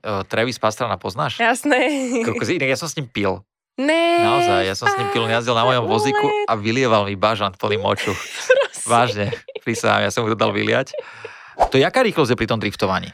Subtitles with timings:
[0.00, 1.36] Uh, Travis Pastrana poznáš?
[1.36, 1.80] Jasné.
[2.24, 3.44] Kokos, inak ja som s ním pil.
[3.74, 4.22] Ne.
[4.22, 7.82] Naozaj, ja som s ním pil, jazdil na mojom vozíku a vylieval mi bažant plný
[7.82, 8.14] moču.
[8.86, 9.34] Vážne,
[9.66, 10.94] prísahám, ja som mu to dal vyliať.
[11.74, 13.10] To jaká rýchlosť je pri tom driftovaní?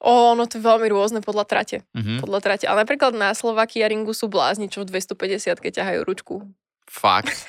[0.00, 1.78] O, no to je veľmi rôzne podľa trate.
[1.92, 2.24] Mhm.
[2.24, 2.64] Podľa trate.
[2.64, 6.48] Ale napríklad na Slovakia ringu sú blázni, čo v 250 keď ťahajú ručku.
[6.88, 7.44] Fakt.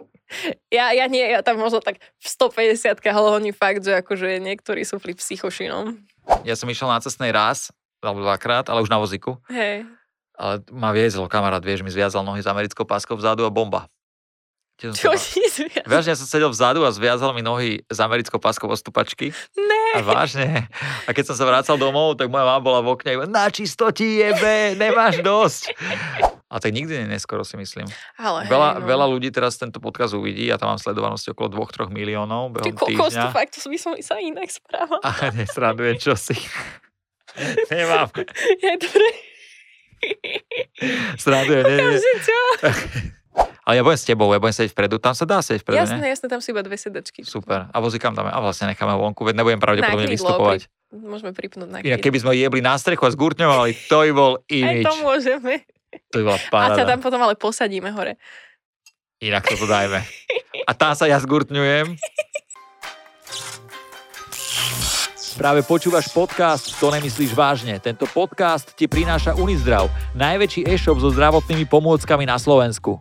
[0.76, 4.88] ja, ja nie, ja tam možno tak v 150 ale oni fakt, že akože niektorí
[4.88, 6.00] sú pri psychošinom.
[6.48, 7.68] Ja som išiel na cestnej raz,
[8.02, 9.38] alebo dvakrát, ale už na vozíku.
[9.48, 9.86] Hej.
[10.34, 13.86] Ale ma viezol kamarát, vieš, mi zviazal nohy s americkou páskou vzadu a bomba.
[14.80, 15.86] Tiež Čo ti zviaz?
[15.86, 19.30] Vážne, ja som sedel vzadu a zviazal mi nohy s americkou páskou o stupačky.
[19.54, 19.84] Ne.
[19.94, 20.66] A vážne.
[21.06, 23.28] A keď som sa vracal domov, tak moja mama bola v okne.
[23.28, 25.76] Na čisto ti jebe, nemáš dosť.
[26.52, 27.86] A tak nikdy nie neskoro si myslím.
[28.16, 28.86] Ale Veľa, hej, no.
[28.88, 30.48] veľa ľudí teraz tento podcast uvidí.
[30.48, 34.48] Ja tam mám sledovanosť okolo 2-3 miliónov Ty kokos, fakt, to by som sa inak
[34.48, 35.04] správala.
[35.08, 36.36] A nesradujem, čo si.
[37.68, 38.08] Nemám.
[38.58, 39.08] Je dobre.
[41.14, 41.98] Sradujem, nie, nie.
[43.62, 44.98] Ale ja budem s tebou, ja budem sedieť vpredu.
[44.98, 46.10] Tam sa dá sedieť vpredu, Jasné, ne?
[46.10, 47.22] jasné, tam sú iba dve sedačky.
[47.22, 47.70] Super.
[47.70, 48.26] A vozíkam dáme.
[48.26, 50.60] A vlastne necháme vonku, veď nebudem pravdepodobne krídlo, vystupovať.
[50.90, 52.04] Môžeme pripnúť na Inak krídlo.
[52.04, 54.82] keby sme jebli na strechu a zgurtňovali, to by bol Aj imič.
[54.82, 55.54] to môžeme.
[56.10, 56.82] To by bola A ťa paráda.
[56.84, 58.18] tam potom ale posadíme hore.
[59.22, 60.02] Inak toto dajme.
[60.62, 61.94] A tam sa ja zgurtňujem.
[65.32, 67.80] Práve počúvaš podcast To nemyslíš vážne.
[67.80, 73.00] Tento podcast ti prináša Unizdrav, najväčší e-shop so zdravotnými pomôckami na Slovensku.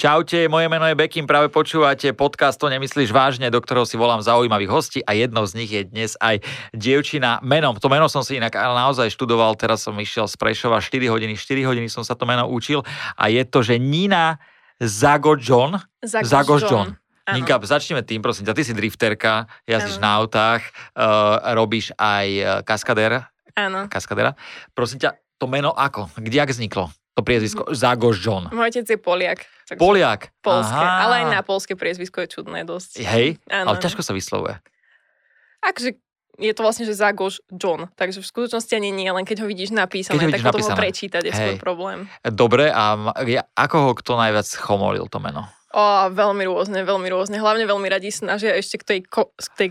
[0.00, 4.24] Čaute, moje meno je Bekim, práve počúvate podcast To nemyslíš vážne, do ktorého si volám
[4.24, 6.40] zaujímavých hostí a jednou z nich je dnes aj
[6.72, 7.76] dievčina menom.
[7.76, 11.68] To meno som si inak naozaj študoval, teraz som išiel z Prešova 4 hodiny, 4
[11.68, 12.80] hodiny som sa to meno učil
[13.12, 14.40] a je to, že Nina
[14.80, 15.76] Zagožon.
[16.00, 16.96] Zagož Zagož John.
[16.96, 16.99] John.
[17.30, 17.36] Áno.
[17.38, 20.04] Ninka, začneme tým, prosím ťa, ty si drifterka, jazdíš Áno.
[20.04, 20.62] na autách,
[20.98, 23.86] uh, robíš aj uh, kaskadér, Áno.
[23.86, 24.34] kaskadéra.
[24.74, 26.10] Prosím ťa, to meno ako?
[26.18, 26.90] Kde ak vzniklo?
[27.18, 27.70] To priezvisko?
[27.74, 28.50] Zagož John.
[28.54, 29.42] Môj otec je Poliak.
[29.66, 30.20] takže Poliak.
[30.42, 30.78] Polské.
[30.78, 31.06] Aha.
[31.06, 33.02] Ale aj na polské priezvisko je čudné dosť.
[33.02, 33.74] Hej, Áno.
[33.74, 34.58] ale ťažko sa vyslovuje.
[35.60, 35.98] Akože
[36.40, 37.92] je to vlastne, že Zagož John.
[38.00, 40.70] Takže v skutočnosti ani nie, len keď ho vidíš napísané, ho tak vidíš potom ho
[40.72, 40.80] napísané.
[40.80, 41.36] prečítať je Hej.
[41.36, 41.98] svoj problém.
[42.24, 43.12] Dobre, a
[43.52, 45.44] ako ho kto najviac chomolil to meno?
[45.70, 47.38] O, veľmi rôzne, veľmi rôzne.
[47.38, 49.68] Hlavne veľmi radi snažia ešte k tej, ko, k tej,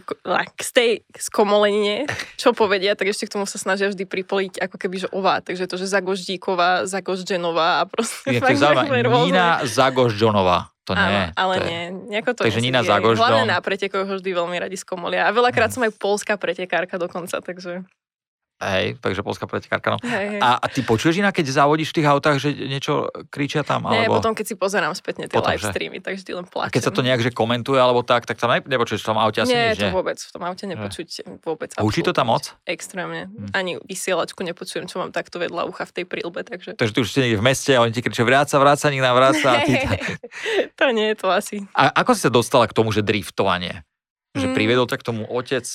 [0.56, 2.08] k tej skomolenine,
[2.40, 5.44] čo povedia, tak ešte k tomu sa snažia vždy pripoliť ako keby, že ová.
[5.44, 9.04] Takže to, že Zagoždíková, Zagoždženová a proste Je to zaujímavé.
[9.28, 10.72] Nina Zagož Johnová.
[10.88, 11.04] To nie.
[11.04, 11.68] Áno, ale to je...
[11.68, 11.82] nie,
[12.16, 12.64] nejako to Takže.
[12.64, 15.28] Nina Zagož Hlavne na pretekoch ho vždy veľmi radi skomolia.
[15.28, 17.84] A veľakrát som aj polská pretekárka dokonca, takže...
[18.60, 19.96] Hej, takže polská pretekárka.
[19.96, 20.00] No.
[20.04, 20.42] Hej, hej.
[20.44, 23.88] A, a ty počuješ inak, keď závodíš v tých autách, že niečo kričia tam?
[23.88, 24.20] Nie, alebo...
[24.20, 26.76] potom keď si pozerám spätne tie Potom, live streamy, tak vždy len A plačem.
[26.76, 29.40] keď sa to nejak že komentuje alebo tak, tak tam ne, nepočuješ v tom aute
[29.40, 31.08] asi Nie, nič, to vôbec, v tom aute nepočuť
[31.40, 31.72] vôbec.
[31.80, 32.52] Hučí to tam moc?
[32.68, 33.32] Extrémne.
[33.32, 33.56] Hm.
[33.56, 36.76] Ani vysielačku nepočujem, čo mám takto vedľa ucha v tej prílbe, takže...
[36.76, 39.48] Takže ty už ste niekde v meste a oni ti kričia vráca, vráca, nikto vráca.
[39.56, 39.74] A, ty...
[40.76, 41.64] to nie je to asi.
[41.72, 43.88] a ako si sa dostala k tomu, že driftovanie?
[44.36, 44.56] Že Mm.
[44.60, 45.66] priviedol ťa k tomu otec,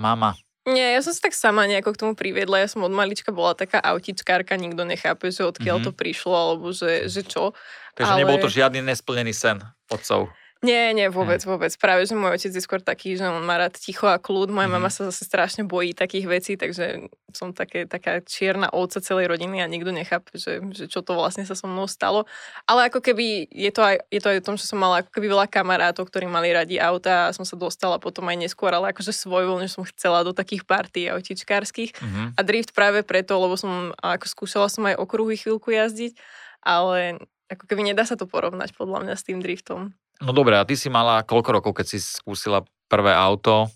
[0.00, 0.34] mama?
[0.62, 2.62] Nie, ja som sa tak sama nejako k tomu priviedla.
[2.62, 5.84] Ja som od malička bola taká autičkárka, nikto nechápe, že odkiaľ Mhm.
[5.84, 7.50] to prišlo, alebo že, že čo.
[7.94, 9.58] Takže Ale- nebol to žiadny nesplnený sen
[9.90, 10.30] otcov.
[10.62, 11.74] Nie, nie, vôbec, vôbec.
[11.74, 14.46] Práve, že môj otec je skôr taký, že on má rád ticho a kľud.
[14.46, 14.74] Moja Mhm.
[14.78, 19.58] mama sa zase strašne bojí takých vecí, takže som také, taká čierna ovca celej rodiny
[19.58, 22.30] a nikto nechápe, že, že čo to vlastne sa so mnou stalo.
[22.70, 25.10] Ale ako keby je to, aj, je to aj o tom, že som mala ako
[25.10, 28.94] keby veľa kamarátov, ktorí mali radi auta a som sa dostala potom aj neskôr, ale
[28.94, 31.90] akože svojvoľne som chcela do takých partí autičkárskych.
[31.98, 32.38] Mhm.
[32.38, 36.14] A drift práve preto, lebo som ako skúšala som aj okruhy chvíľku jazdiť,
[36.62, 37.18] ale
[37.50, 39.90] ako keby nedá sa to porovnať podľa mňa s tým driftom.
[40.22, 43.66] No dobre, a ty si mala koľko rokov, keď si skúsila prvé auto?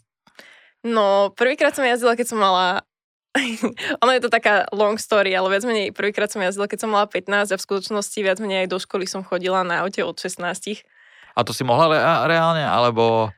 [0.87, 2.87] No, prvýkrát som jazdila, keď som mala...
[4.03, 7.11] ono je to taká long story, ale viac menej prvýkrát som jazdila, keď som mala
[7.11, 10.41] 15 a v skutočnosti viac menej aj do školy som chodila na aute od 16.
[11.37, 13.35] A to si mohla re- reálne, alebo...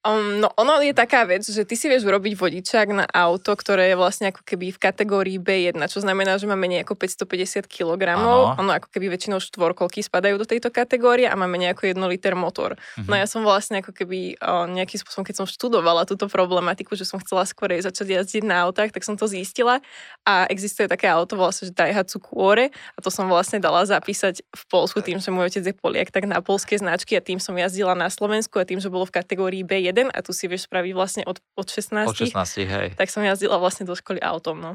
[0.00, 3.92] Um, no ono je taká vec, že ty si vieš urobiť vodičák na auto, ktoré
[3.92, 8.16] je vlastne ako keby v kategórii B1, čo znamená, že má menej ako 550 kg.
[8.16, 8.56] Áno.
[8.56, 12.80] Ono ako keby väčšinou štvorkolky spadajú do tejto kategórie a máme nejako 1 liter motor.
[12.96, 13.12] Mhm.
[13.12, 17.04] No ja som vlastne ako keby o, nejakým spôsobom, keď som študovala túto problematiku, že
[17.04, 19.84] som chcela skôr začať jazdiť na autách, tak som to zistila
[20.24, 24.62] a existuje také auto, sa, že Daihatsu Kuore a to som vlastne dala zapísať v
[24.72, 27.92] Polsku tým, že môj otec je Poliak, tak na polské značky a tým som jazdila
[27.92, 31.22] na Slovensku a tým, že bolo v kategórii B1 a tu si vieš spraviť vlastne
[31.26, 32.88] od, od 16, Od 16, hej.
[32.94, 34.72] tak som jazdila vlastne do školy autom, no.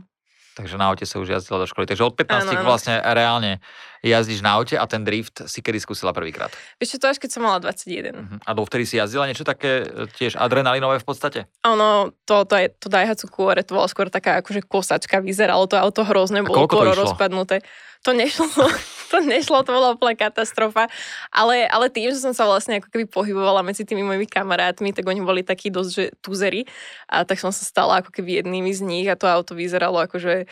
[0.56, 1.84] Takže na aute sa už jazdila do školy.
[1.84, 2.64] Takže od 15 Áno, áno.
[2.64, 3.60] vlastne reálne
[4.00, 6.48] jazdíš na aute a ten drift si kedy skúsila prvýkrát.
[6.80, 8.16] Vieš čo, to až keď som mala 21.
[8.16, 8.36] Mhm.
[8.40, 11.40] A dovtedy si jazdila niečo také e, tiež adrenalinové v podstate?
[11.68, 15.76] Ono, to, to, je, to Daihatsu Cuore, to bola skôr taká akože kosačka, vyzeralo to
[15.76, 17.04] auto hrozné, A bolo išlo?
[17.04, 17.60] rozpadnuté.
[18.06, 18.46] To nešlo,
[19.12, 20.86] to nešlo, to bola úplne katastrofa.
[21.34, 25.06] Ale, ale tým, že som sa vlastne ako keby pohybovala medzi tými mojimi kamarátmi, tak
[25.06, 26.70] oni boli takí dosť, že tuzery.
[27.10, 30.46] A tak som sa stala ako keby jednými z nich a to auto vyzeralo akože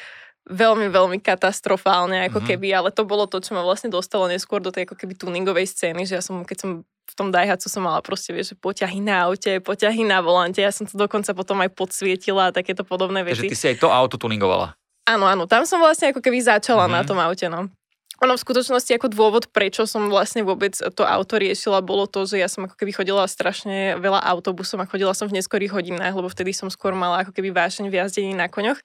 [0.43, 2.47] veľmi, veľmi katastrofálne, ako Mhm.
[2.51, 5.71] keby, ale to bolo to, čo ma vlastne dostalo neskôr do tej ako keby tuningovej
[5.71, 8.99] scény, že ja som, keď som v tom Daihatsu som mala proste, vieš, že poťahy
[8.99, 13.23] na aute, poťahy na volante, ja som to dokonca potom aj podsvietila a takéto podobné
[13.23, 13.51] Takže veci.
[13.51, 14.75] ty si aj to auto tuningovala.
[15.03, 16.91] Áno, áno, tam som vlastne ako keby začala Mhm.
[16.91, 17.67] na tom aute, no.
[18.23, 22.39] Ono v skutočnosti ako dôvod, prečo som vlastne vôbec to auto riešila, bolo to, že
[22.39, 26.31] ja som ako keby chodila strašne veľa autobusom a chodila som v neskorých hodinách, lebo
[26.31, 28.79] vtedy som skôr mala ako keby vášeň v jazdení na koňoch.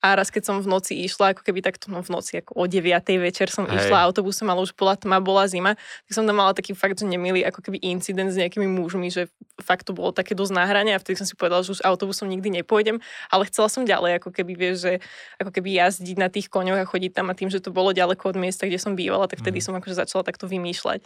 [0.00, 2.64] A raz, keď som v noci išla, ako keby takto no v noci, ako o
[2.64, 2.88] 9.
[3.20, 3.84] večer som Hej.
[3.84, 7.04] išla autobusom, ale už bola tma, bola zima, tak som tam mala taký fakt, že
[7.04, 9.28] nemilý ako keby incident s nejakými mužmi, že
[9.60, 12.32] fakt to bolo také dosť na hrane a vtedy som si povedala, že už autobusom
[12.32, 12.96] nikdy nepôjdem,
[13.28, 14.92] ale chcela som ďalej, ako keby vieš, že
[15.36, 18.32] ako keby jazdiť na tých koňoch a chodiť tam a tým, že to bolo ďaleko
[18.32, 19.64] od miesta, kde som bývala, tak vtedy Mhm.
[19.68, 21.04] som akože začala takto vymýšľať.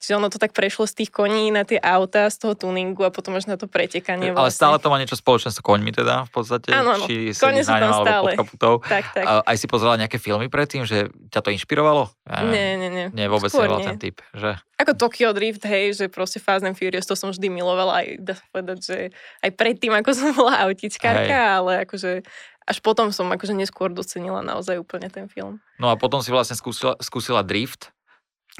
[0.00, 3.12] Čiže ono to tak prešlo z tých koní na tie autá, z toho tuningu a
[3.12, 4.32] potom až na to pretekanie.
[4.32, 4.56] Ale vlastne.
[4.56, 6.72] stále to má niečo spoločné s koňmi teda v podstate?
[6.72, 7.04] Áno, áno.
[7.04, 8.32] Či Kone sedíš sú tam stále.
[8.32, 8.74] pod kaputou?
[8.80, 9.24] Tak, tak.
[9.28, 12.08] A aj si pozerala nejaké filmy predtým, že ťa to inšpirovalo?
[12.24, 12.48] Ja.
[12.48, 13.06] Nie, nie, nie.
[13.12, 13.92] Nie, vôbec Skôr nebol nie.
[13.92, 14.56] ten typ, že?
[14.80, 18.32] Ako Tokyo Drift, hej, že proste Fast and Furious, to som vždy milovala, aj dá
[18.40, 18.96] sa povedať, že
[19.44, 22.24] aj predtým, ako som bola autičkárka, ale akože
[22.70, 25.58] až potom som akože neskôr docenila naozaj úplne ten film.
[25.76, 27.90] No a potom si vlastne skúsila, skúsila drift.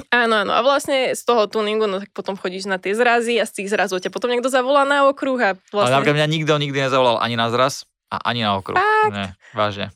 [0.09, 0.53] Áno, áno.
[0.57, 3.69] A vlastne z toho tuningu, no tak potom chodíš na tie zrazy a z tých
[3.69, 5.95] zrazov ťa potom niekto zavolá na okruh a Ale vlastne...
[6.01, 8.81] napríklad mňa nikto nikdy nezavolal ani na zraz a ani na okruh.
[8.81, 9.15] Fakt?
[9.15, 9.87] Nie, vážne.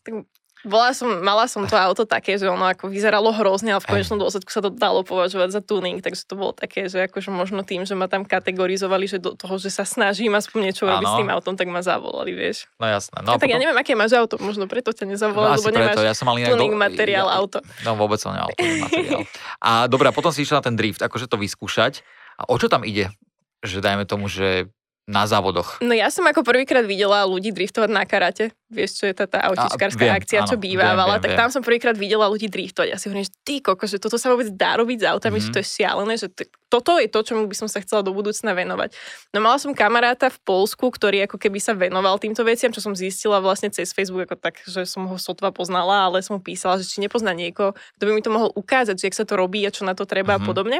[0.65, 4.17] Bola som, mala som to auto také, že ono ako vyzeralo hrozne, ale v konečnom
[4.17, 7.83] dôsledku sa to dalo považovať za tuning, takže to bolo také, že akože možno tým,
[7.83, 11.29] že ma tam kategorizovali, že do toho, že sa snažím aspoň niečo robiť s tým
[11.29, 12.65] autom, tak ma zavolali, vieš.
[12.77, 13.21] No jasné.
[13.21, 15.55] No, No, a tak ja potom- neviem, aké máš auto, možno preto ťa No, nezavolali,
[15.55, 17.59] asi lebo nemáš preto, ja som mal tuning do- materiál ja- auto.
[17.85, 19.21] No vôbec som nemal tuning materiál.
[19.61, 22.01] A dobrá, potom si išla na ten drift, akože to vyskúšať.
[22.35, 23.13] A o čo tam ide?
[23.61, 24.73] Že dajme tomu, že
[25.05, 25.79] na závodoch.
[25.79, 28.57] No ja som ako prvýkrát videla ľudí driftovať na karate.
[28.67, 31.15] Vieš, čo je tá, tá autičkárska viem, akcia, čo áno, bývávala.
[31.15, 31.39] viem, viem, tak viem.
[31.39, 32.89] tam som prvýkrát videla ľudí driftovať.
[32.89, 35.43] Ja si hovorím, že ty koko, že toto sa vôbec dá robiť s autami, Mhm.
[35.43, 38.11] že to je šialené, že t- toto je to, čomu by som sa chcela do
[38.11, 38.97] budúcna venovať.
[39.31, 42.93] No mala som kamaráta v Polsku, ktorý ako keby sa venoval týmto veciam, čo som
[42.93, 46.75] zistila vlastne cez Facebook, ako tak, že som ho sotva poznala, ale som mu písala,
[46.77, 49.61] že či nepozná niekoho, kto by mi to mohol ukázať, že jak sa to robí
[49.63, 50.41] a čo na to treba Mhm.
[50.41, 50.79] a podobne.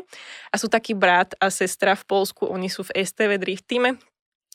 [0.49, 4.01] A sú taký brat a sestra v Polsku, oni sú v STV Drift týme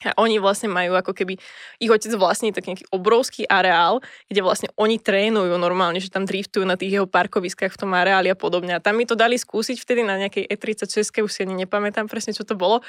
[0.07, 1.35] a oni vlastne majú ako keby,
[1.83, 3.99] ich otec vlastní taký nejaký obrovský areál,
[4.31, 8.31] kde vlastne oni trénujú normálne, že tam driftujú na tých jeho parkoviskách v tom areáli
[8.31, 8.79] a podobne.
[8.79, 12.31] A tam mi to dali skúsiť vtedy na nejakej E36, už si ani nepamätám presne,
[12.31, 12.79] čo to bolo.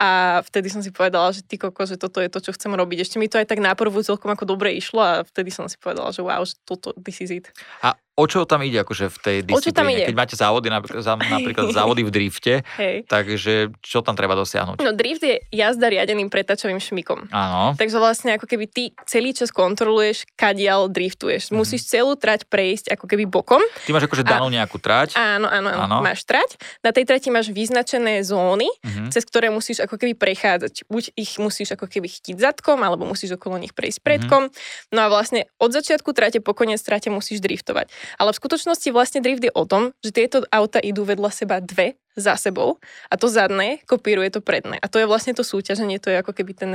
[0.00, 3.04] A vtedy som si povedala, že ty koko, že toto je to, čo chcem robiť.
[3.04, 6.08] Ešte mi to aj tak náprvu celkom ako dobre išlo a vtedy som si povedala,
[6.08, 7.52] že wow, že toto, this is it.
[7.84, 9.96] A o čo tam ide akože v tej O čo tam disciplíne?
[9.96, 10.04] ide?
[10.06, 13.08] Keď máte závody, napríklad, závody v drifte, Hej.
[13.08, 14.76] takže čo tam treba dosiahnuť?
[14.78, 17.30] No drift je jazda riadeným pretačovým šmikom.
[17.30, 17.72] Áno.
[17.74, 21.48] Takže vlastne ako keby ty celý čas kontroluješ, kadiaľ driftuješ.
[21.48, 21.56] Mhm.
[21.56, 23.62] Musíš celú trať prejsť ako keby bokom.
[23.80, 25.14] Ty máš akože danú nejakú trať.
[25.14, 25.80] Áno, áno, áno.
[25.80, 25.96] Áno.
[26.02, 26.60] Máš trať.
[26.80, 29.08] Na tej trati máš vyznačené zóny, Mhm.
[29.08, 30.84] cez ktoré musíš ako keby prechádzať.
[30.86, 34.50] Buď ich musíš ako keby chytiť zadkom, alebo musíš okolo nich prejsť predkom.
[34.90, 37.86] No a vlastne od začiatku trate po koniec trate musíš driftovať.
[38.16, 42.00] Ale v skutočnosti vlastne drift je o tom, že tieto auta idú vedľa seba dve
[42.18, 44.80] za sebou a to zadné kopíruje to predné.
[44.82, 46.70] A to je vlastne to súťaženie, to je ako keby ten,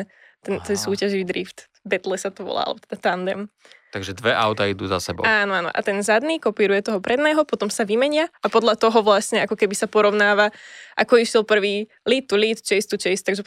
[0.46, 1.68] ten, ten súťaživý drift.
[1.84, 3.52] Betle sa to volá, alebo teda tandem.
[3.96, 5.24] Takže dve auta idú za sebou.
[5.24, 5.70] Áno, áno.
[5.72, 9.72] A ten zadný kopíruje toho predného, potom sa vymenia a podľa toho vlastne ako keby
[9.72, 10.52] sa porovnáva,
[11.00, 13.24] ako išiel prvý lead to lead, chase to chase.
[13.24, 13.46] Takže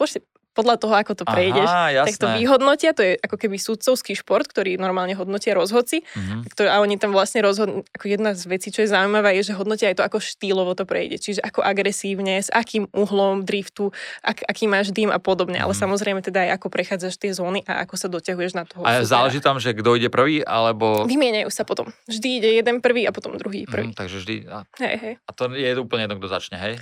[0.59, 2.91] podľa toho, ako to prejdeš, Aha, tak to vyhodnotia.
[2.91, 6.03] To je ako keby súdcovský šport, ktorý normálne hodnotia rozhodci.
[6.11, 6.51] Mhm.
[6.51, 9.55] Ktorý, a oni tam vlastne rozhodnú, ako jedna z vecí, čo je zaujímavá, je, že
[9.55, 11.17] hodnotia aj to, ako štýlovo to prejde.
[11.17, 15.57] Čiže ako agresívne, s akým uhlom driftu, ak, aký máš dým a podobne.
[15.57, 15.79] Ale Mhm.
[15.79, 19.07] samozrejme teda aj ako prechádzaš tie zóny a ako sa doťahuješ na toho A supera.
[19.07, 21.05] záleží tam, že kto ide prvý, alebo...
[21.05, 21.93] Vymieňajú sa potom.
[22.05, 23.93] Vždy ide jeden prvý a potom druhý prvý.
[23.93, 24.35] Mhm, takže vždy...
[24.49, 25.15] A, Hej, hej.
[25.21, 26.75] a to je úplne jedno, kto začne, hej?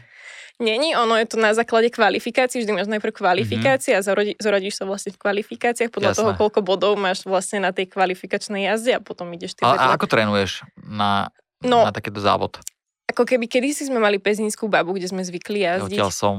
[0.56, 4.88] Není, ono je to na základe kvalifikácií, vždy máš najprv kvalifikácie a zarodi, zoradíš sa
[4.88, 6.20] vlastne v kvalifikáciách podľa Jasné.
[6.24, 9.92] toho, koľko bodov máš vlastne na tej kvalifikačnej jazde a potom ideš ty a vedľa.
[9.92, 11.28] ako trénuješ na,
[11.60, 11.84] No.
[11.84, 12.56] na takéto závod?
[13.06, 15.92] Ako keby kedysi sme mali pezinskú babu, kde sme zvykli jazdiť.
[15.92, 16.36] Odtiaľ som.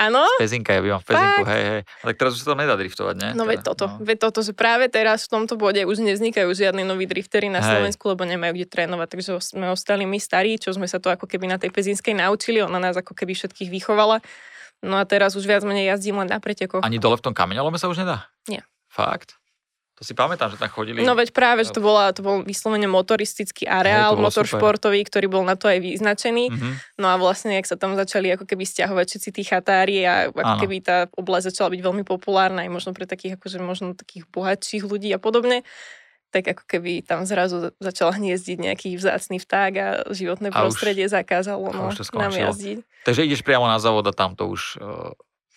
[0.00, 0.24] Áno?
[0.40, 1.80] Pezinka, ja bývam v Pezinku, hej, hej.
[1.84, 3.28] A tak teraz už sa tam nedá driftovať, ne?
[3.36, 6.88] No veď Teda, toto, veď toto, že práve teraz v tomto bode už nevznikajú žiadni
[6.88, 7.68] noví driftery na Hej.
[7.68, 11.28] Slovensku, lebo nemajú kde trénovať, takže sme ostali my starí, čo sme sa to ako
[11.28, 14.24] keby na tej Pezinskej naučili, ona nás ako keby všetkých vychovala.
[14.80, 16.80] No a teraz už viac menej jazdím len na pretekoch.
[16.80, 18.28] Ani dole v tom kameňolome sa už nedá?
[18.48, 18.64] Nie.
[18.88, 19.36] Fakt?
[19.94, 21.06] To si pamätám, že tam chodili.
[21.06, 24.58] No veď práve, že to, bola, to bol vyslovene motoristický areál, to bolo motor super.
[24.58, 26.50] športový, ktorý bol na to aj vyznačený.
[26.50, 26.70] Mhm.
[26.98, 30.40] No a vlastne, ak sa tam začali ako keby stiahovať všetci tí chatári a ako
[30.42, 30.60] Áno.
[30.66, 34.82] keby tá oblasť začala byť veľmi populárna aj možno pre takých akože možno takých bohatších
[34.82, 35.62] ľudí a podobne,
[36.34, 40.74] tak ako keby tam zrazu za- začal hniezdiť nejaký vzácný vták a životné A už-
[40.74, 42.82] prostredie zakázalo a no, už to nám jazdiť.
[43.06, 44.82] Takže ideš priamo na závod a tam to už...
[44.82, 45.14] Uh,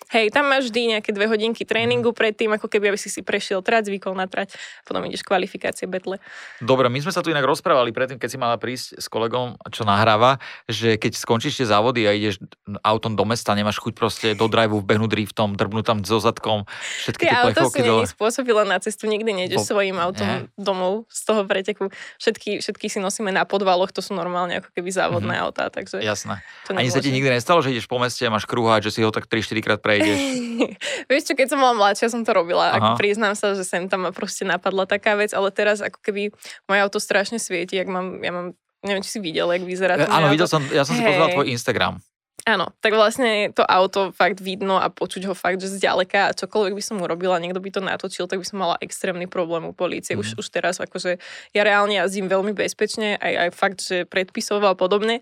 [0.07, 3.59] Hej, tam máš vždy nejaké dve hodinky tréningu predtým, ako keby aby si si prešiel
[3.59, 6.23] trať, zvykol na trať, potom ideš kvalifikácie, betle.
[6.57, 9.83] Dobre, my sme sa tu inak rozprávali predtým, keď si mala prísť s kolegom, čo
[9.83, 12.39] nahráva, že keď skončíš tie závody a ideš
[12.81, 16.63] autom do mesta, nemáš chuť proste do driveu vbehnúť driftom, drbnúť tam so zadkom,
[17.03, 18.07] všetky Ty tie auto si dole.
[18.07, 20.47] spôsobila na cestu, nikdy nejdeš svojím autom Nie.
[20.55, 21.91] domov z toho preteku.
[22.15, 25.43] Všetky, všetky si nosíme na podvaloch, to sú normálne ako keby závodné Mhm.
[25.43, 26.39] autá, takže Jasné.
[26.69, 29.11] Ani sa ti nikdy nestalo, že ideš po meste a máš kruháč, že si ho
[29.11, 30.19] tak 3-4 krát prejdeš.
[31.09, 32.69] Vieš čo, keď som bola mladšia, som to robila.
[32.69, 32.75] Aha.
[32.75, 36.35] Ako priznám sa, že sem tam ma proste napadla taká vec, ale teraz ako keby
[36.65, 38.51] moje auto strašne svieti, jak mám, ja mám,
[38.81, 40.53] neviem, či si videl, jak vyzerá E, to Áno, videl auto.
[40.53, 41.31] som, ja som si Hej.
[41.31, 42.03] tvoj Instagram.
[42.45, 46.73] Áno, tak vlastne to auto fakt vidno a počuť ho fakt, že zďaleka a čokoľvek
[46.73, 50.15] by som urobila, niekto by to natočil, tak by som mala extrémny problém u polície.
[50.15, 50.37] Už, Mhm.
[50.37, 51.19] už teraz akože
[51.51, 55.19] ja reálne jazdím veľmi bezpečne, aj, aj fakt, že predpisov a podobne,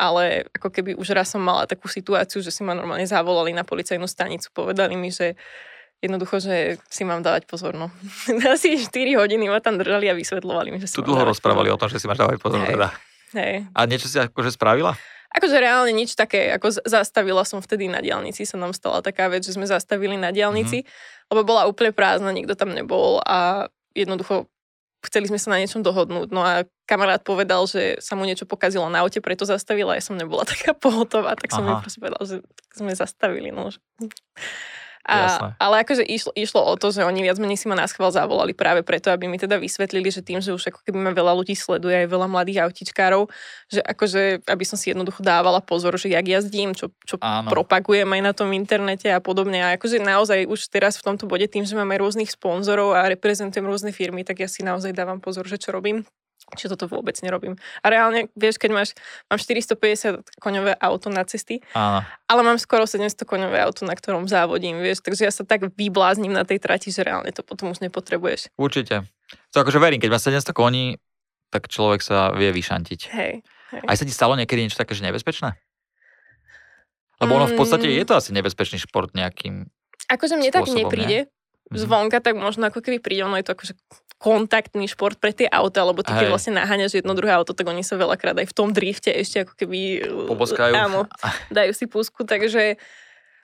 [0.00, 3.68] ale ako keby už raz som mala takú situáciu, že si ma normálne zavolali na
[3.68, 5.36] policajnú stanicu, povedali mi, že
[6.00, 7.76] jednoducho, že si mám dávať pozor.
[7.76, 7.92] No.
[8.56, 11.76] Asi 4 hodiny ma tam držali a vysvetľovali mi, že si Tu dlho rozprávali pozor.
[11.76, 12.64] o tom, že si máš dávať pozor.
[12.64, 12.72] Hej.
[12.72, 12.88] Teda.
[13.36, 13.68] Hej.
[13.76, 14.96] A niečo si akože spravila?
[15.30, 19.46] Akože reálne nič také, ako zastavila som vtedy na diálnici, sa nám stala taká vec,
[19.46, 21.30] že sme zastavili na diálnici, mm-hmm.
[21.30, 24.50] lebo bola úplne prázdna, nikto tam nebol a jednoducho
[25.00, 26.28] chceli sme sa na niečom dohodnúť.
[26.32, 30.16] No a kamarát povedal, že sa mu niečo pokazilo na aute, preto zastavila, ja som
[30.16, 31.68] nebola taká pohotová, tak som Aha.
[31.68, 32.36] mi proste povedal, že
[32.76, 33.50] sme zastavili.
[33.50, 33.72] No.
[35.00, 35.56] Jasné.
[35.56, 38.12] A, ale akože išlo, išlo o to, že oni viac menej si ma na schvál
[38.12, 41.32] zavolali práve preto, aby mi teda vysvetlili, že tým, že už ako keby ma veľa
[41.40, 43.32] ľudí sleduje, aj veľa mladých autičkárov,
[43.72, 47.48] že akože, aby som si jednoducho dávala pozor, že jak jazdím, čo, čo Áno.
[47.48, 49.64] propagujem aj na tom internete a podobne.
[49.64, 53.64] A akože naozaj už teraz v tomto bode tým, že máme rôznych sponzorov a reprezentujem
[53.64, 56.04] rôzne firmy, tak ja si naozaj dávam pozor, že čo robím.
[56.50, 57.54] Čiže toto vôbec nerobím.
[57.80, 58.88] A reálne, vieš, keď máš,
[59.30, 62.02] mám 450 koňové auto na cesty, Áno.
[62.26, 66.34] ale mám skoro 700 koňové auto, na ktorom závodím, vieš, takže ja sa tak vyblázním
[66.34, 68.50] na tej trati, že reálne to potom už nepotrebuješ.
[68.58, 69.06] Určite.
[69.54, 70.98] To akože verím, keď má 700 koní,
[71.50, 73.00] tak človek sa vie vyšantiť.
[73.14, 73.42] Hej.
[73.86, 75.54] Aj sa ti stalo niekedy niečo také, že nebezpečné?
[77.20, 77.94] Lebo ono v podstate Mm.
[78.00, 79.68] je to asi nebezpečný šport nejakým...
[80.08, 81.18] Akože mne tak Spôsobom, nepríde,
[81.70, 81.78] Mhm.
[81.78, 83.74] zvonka, tak možno ako keby príde, ono je to akože
[84.20, 87.80] kontaktný šport pre tie auta, lebo ty keď vlastne naháňaš jedno druhé auto, tak oni
[87.80, 89.78] sa veľakrát aj v tom drifte ešte ako keby...
[90.28, 90.76] Poboskajú.
[90.76, 91.08] Áno,
[91.56, 92.76] dajú si pusku, takže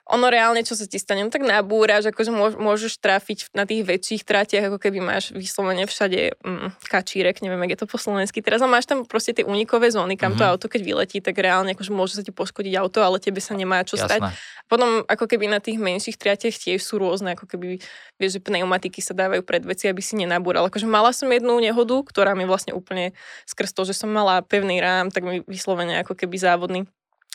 [0.07, 3.83] ono reálne, čo sa ti stane, no tak nabúraš, akože môž, môžeš trafiť na tých
[3.83, 8.39] väčších tratiach, ako keby máš vyslovene všade mm, kačírek, neviem, jak je to po slovensky
[8.39, 10.51] teraz, a máš tam proste tie unikové zóny, kam to Mhm.
[10.55, 13.83] auto, keď vyletí, tak reálne akože môže sa ti poškodiť auto, ale tebe sa nemá
[13.83, 14.23] čo stať.
[14.23, 14.39] Jasné.
[14.71, 17.79] Potom ako keby na tých menších triatiach tiež sú rôzne, ako keby,
[18.15, 20.67] vieš, že pneumatiky sa dávajú pred veci, aby si nenabúral.
[20.67, 23.11] Akože mala som jednu nehodu, ktorá mi vlastne úplne
[23.47, 26.81] skrz to, že som mala pevný rám, tak mi vyslovene ako keby závodný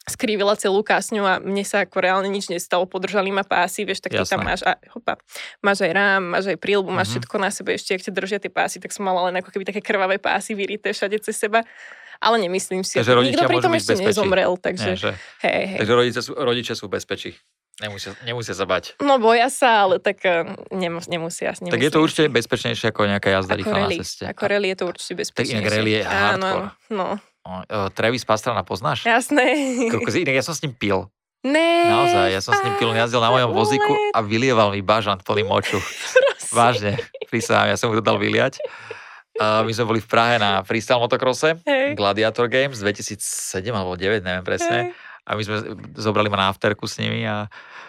[0.05, 4.13] skrivila celú kásňu a mne sa ako reálne nič nestalo, podržali ma pásy, vieš, tak
[4.13, 5.15] ty tam máš, a, hopa,
[5.59, 7.15] máš aj rám, máš aj prílbu, máš Mhm.
[7.17, 9.63] všetko na sebe, ešte ak ťa držia tie pásy, tak som mala len ako keby
[9.65, 11.63] také krvavé pásy vyrité všade cez seba,
[12.19, 14.07] ale nemyslím si, Takže rodičia nikto pri tom ešte bezpečí.
[14.09, 15.11] nezomrel, Nie, takže že?
[15.41, 15.79] hej, hej.
[15.79, 17.31] Takže rodičia sú, rodičia sú v bezpečí.
[17.81, 18.95] Nemusia, nemusia sa bať.
[19.01, 21.57] No boja sa, ale tak eh, nemus, nemusia.
[21.57, 24.23] Tak je to určite bezpečnejšie ako nejaká jazda rýchla na ceste.
[24.25, 25.57] Ako rally je to určite bezpečnejšie.
[25.57, 26.37] inak rally je hardcore.
[26.37, 26.51] Áno,
[26.93, 27.07] no,
[27.93, 29.03] Travis Pastrana poznáš?
[29.07, 29.45] jasné.
[29.91, 31.11] Kokos, inak ja som s ním pil.
[31.43, 31.91] Ne.
[31.91, 35.43] Naozaj, ja som s ním pil, jazdil na mojom vozíku a vylieval mi bažant plný
[35.43, 35.83] moču.
[36.55, 38.63] Vážne, prísahám, ja som mu to dal vyliať.
[39.41, 41.97] Uh, my sme boli v Prahe na freestyle motokrose, Hej.
[41.97, 44.79] Gladiator Games 2007 alebo 2009, neviem presne.
[44.93, 45.11] Hej.
[45.23, 45.57] A my sme
[45.99, 47.47] zobrali ma na afterku s nimi a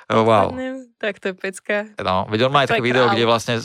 [0.10, 0.54] oh, wow.
[1.02, 1.90] Tak to je pecka.
[2.00, 3.60] No, veď on má aj také video, kde vlastne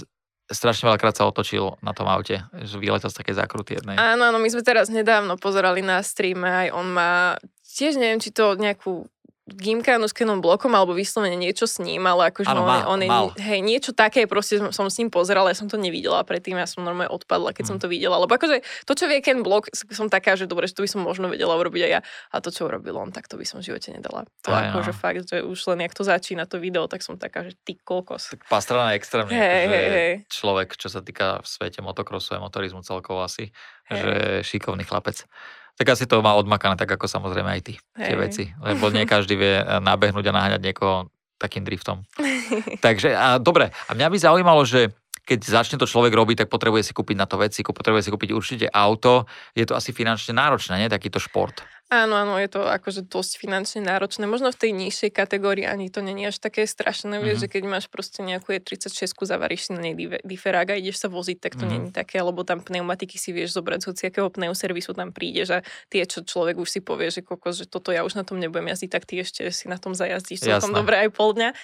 [0.49, 4.01] strašne veľakrát sa otočil na tom aute, že vyletel z také zákruty jednej.
[4.01, 8.33] Áno, áno, my sme teraz nedávno pozerali na streame, aj on má, tiež neviem, či
[8.33, 9.05] to nejakú
[9.49, 13.01] Gimkanu s Kenom Blokom alebo vyslovene niečo s ním, ale akože Áno, on, mal, on
[13.01, 13.27] je, mal.
[13.41, 16.85] hej, niečo také proste som s ním pozerala, ja som to nevidela predtým, ja som
[16.85, 17.71] normálne odpadla, keď Mm.
[17.73, 20.77] som to videla, lebo akože to, čo vie Ken Blok, som taká, že dobre, že
[20.77, 23.41] to by som možno vedela urobiť aj ja, a to, čo urobil on, tak to
[23.41, 24.29] by som v živote nedala.
[24.45, 24.99] To Aj, akože no.
[25.01, 28.37] fakt, že už len jak to začína to video, tak som taká, že ty kokos.
[28.37, 30.13] Tak Pastrana extrémne Hej, akože hej, hej.
[30.29, 33.49] človek, čo sa týka v svete motokrosu a motorizmu celkovo asi,
[33.89, 33.97] Hej.
[33.97, 34.13] že
[34.45, 35.25] šikovný chlapec.
[35.79, 38.19] Tak asi to má odmakané, tak ako samozrejme aj ty, tie Hej.
[38.19, 38.45] veci.
[38.59, 41.07] Lebo nie každý vie eh, nabehnúť a naháňať niekoho
[41.39, 42.03] takým driftom.
[42.87, 44.91] Takže, a dobre, a mňa by zaujímalo, že
[45.29, 48.31] keď začne to človek robiť, tak potrebuje si kúpiť na to veci, potrebuje si kúpiť
[48.33, 49.29] určite auto.
[49.53, 50.89] Je to asi finančne náročné, nie?
[50.89, 51.61] Takýto šport.
[51.89, 54.29] Áno, áno, je to akože dosť finančne náročné.
[54.29, 57.25] Možno v tej nižšej kategórii ani to není až také strašné, mm-hmm.
[57.25, 57.43] vieš, Mhm.
[57.45, 61.41] že keď máš proste nejakú E36, zavaríš si na nej diferák a ideš sa voziť,
[61.41, 61.71] tak to Mhm.
[61.73, 65.59] není také, lebo tam pneumatiky si vieš zobrať z hociakého pneuservisu, tam prídeš a
[65.89, 68.69] tie, čo človek už si povie, že kokos, že toto ja už na tom nebudem
[68.69, 71.57] jazdiť, tak ty ešte si na tom zajazdíš celkom dobre aj pol dňa.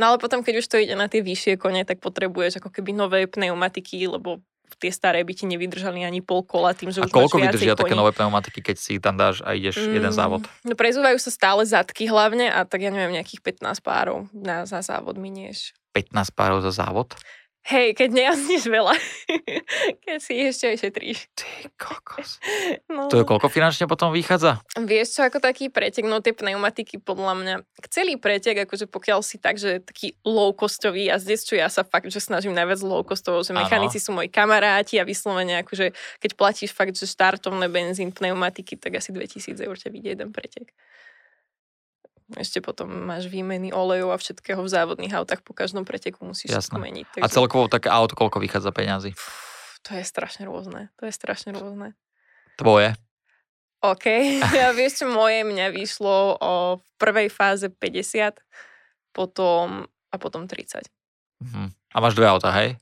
[0.00, 2.96] No ale potom, keď už to ide na tie vyššie kone, tak potrebuješ ako keby
[2.96, 4.40] nové pneumatiky, lebo
[4.80, 7.92] tie staré by ti nevydržali ani pol kola tým, že A už koľko vydržia také
[7.92, 8.00] koní.
[8.00, 10.42] nové pneumatiky, keď si tam dáš a ideš jeden Mm, závod?
[10.64, 14.80] No prezúvajú sa stále zadky hlavne a tak ja neviem, nejakých 15 párov na, za
[14.80, 15.76] závod minieš.
[15.92, 17.12] 15 párov za závod?
[17.60, 18.96] Hej, keď nejazdíš veľa,
[20.08, 21.18] keď si ešte aj šetríš.
[21.36, 22.40] Ty kokos.
[22.90, 23.06] No.
[23.06, 24.58] To je koľko finančne potom vychádza?
[24.74, 27.54] Vieš čo, ako taký pretek, no tie pneumatiky podľa mňa,
[27.86, 32.18] celý pretek, akože pokiaľ si tak, že taký low-costový jazdec, čo ja sa fakt, že
[32.18, 33.62] snažím najviac low-costovo, že Áno.
[33.62, 38.98] mechanici sú moji kamaráti a vyslovene akože keď platíš fakt, že štartovné benzín, pneumatiky, tak
[38.98, 40.74] asi 2000 eur ťa vidie jeden pretek.
[42.38, 46.78] Ešte potom máš výmeny olejov a všetkého v závodných autách, po každom preteku musíš Jasné.
[46.78, 47.18] meniť.
[47.18, 49.16] A celkovo také auto koľko vychádza peňazí?
[49.88, 51.98] To je strašne rôzne, to je strašne rôzne.
[52.54, 52.94] Tvoje?
[53.80, 54.06] OK,
[54.60, 58.36] ja vieš, moje mňa vyšlo o, v prvej fáze 50,
[59.16, 60.84] potom a potom 30.
[61.40, 61.72] Mhm.
[61.90, 62.78] A máš dve auta, hej?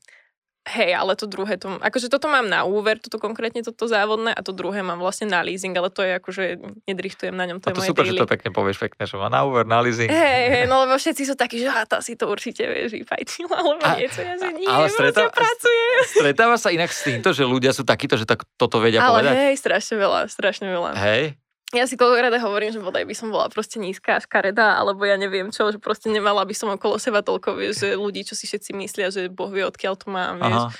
[0.69, 4.41] Hej, ale to druhé, to, akože toto mám na úver, toto konkrétne toto závodné a
[4.41, 6.43] to druhé mám vlastne na leasing, ale to je akože,
[6.85, 8.21] nedriftujem na ňom, A to je to moje super, že daily.
[8.21, 10.05] to pekne povieš pekne, že má na úver, na leasing.
[10.05, 13.81] Hej, hej, no lebo všetci sú takí, že tá si to určite vieš vyfajčila, alebo
[13.81, 15.85] A- niečo, ja že nie, ale ale stretá- pracuje.
[16.13, 19.33] Stretáva sa inak s týmto, že ľudia sú takíto, že tak toto vedia Ale povedať?
[19.33, 20.93] hej, strašne veľa, strašne veľa.
[20.93, 21.33] Hej?
[21.69, 21.93] Ja si
[22.33, 25.69] aj hovorím, že bodaj by som bola proste nízka a škaredá, alebo ja neviem čo,
[25.69, 29.13] že proste nemala by som okolo seba toľko, vieš, že ľudí, čo si všetci myslia,
[29.13, 30.65] že Boh vie, odkiaľ to mám, vieš.
[30.65, 30.73] Aha.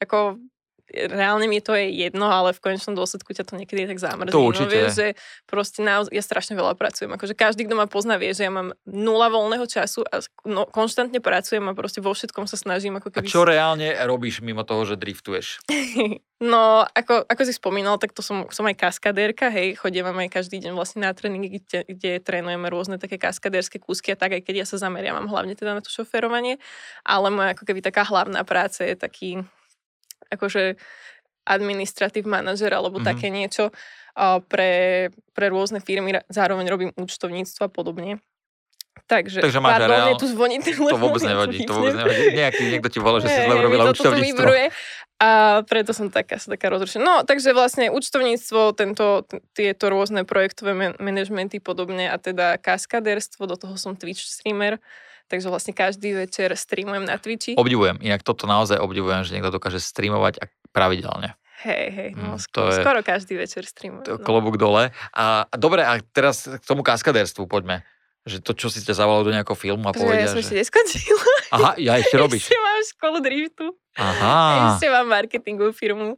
[0.00, 0.40] Ako,
[0.90, 4.34] reálne mi to je jedno, ale v konečnom dôsledku ťa to niekedy tak zamrzí.
[4.34, 4.70] To No, určite.
[4.70, 5.06] vieš, že
[5.46, 7.10] proste naozaj, ja strašne veľa pracujem.
[7.14, 11.22] Akože každý, kto ma pozná, vie, že ja mám nula voľného času a no, konštantne
[11.22, 13.30] pracujem a proste vo všetkom sa snažím A ako keby...
[13.30, 15.62] čo reálne robíš mimo toho, že driftuješ?
[16.40, 20.56] No, ako, ako si spomínal, tak to som, som aj kaskadérka, hej, chodievam aj každý
[20.64, 24.64] deň vlastne na tréningy, kde, kde trénujeme rôzne také kaskadérske kúsky a tak, aj keď
[24.64, 26.56] ja sa zameriavam hlavne teda na to šoferovanie,
[27.04, 29.44] ale moja ako keby taká hlavná práca je taký,
[30.30, 30.78] akože
[31.44, 33.02] administratív manažer alebo Mhm.
[33.02, 33.10] mm-hmm.
[33.16, 33.64] také niečo
[34.46, 38.18] pre, pre rôzne firmy, zároveň robím účtovníctvo a podobne.
[39.06, 42.30] Takže, Takže máš pardon, reál- tu zvoní telefón, To vôbec nevadí, to vôbec nevadí.
[42.30, 44.22] Nejaký, niekto ti volá, že si zle urobila účtovníctvo.
[44.22, 44.64] vybruje
[45.20, 45.30] A
[45.66, 47.02] preto som taká, taká rozrušená.
[47.02, 53.56] No, takže vlastne účtovníctvo, tento, tieto rôzne projektové man- manažmenty podobne a teda kaskaderstvo, do
[53.58, 54.80] toho som Twitch streamer,
[55.30, 57.54] takže vlastne každý večer streamujem na Twitchi.
[57.54, 61.38] Obdivujem, inak toto naozaj obdivujem, že niekto dokáže streamovať a pravidelne.
[61.60, 64.04] Hej, hej, Mm, no, to skoro, je- skoro každý večer streamujem.
[64.08, 64.24] To no.
[64.24, 64.90] Klobúk dole.
[65.12, 67.84] A, a dobre, a teraz k tomu kaskaderstvu poďme.
[68.24, 70.48] Že to, čo si ťa zavolalo do nejakého filmu a povedia, ja som že...
[70.48, 71.24] ešte neskončila.
[71.52, 72.48] Aha, ja ešte robíš.
[72.48, 73.74] Ešte školu driftu.
[73.98, 74.74] Aha.
[74.76, 76.14] Ešte mám marketingovú firmu.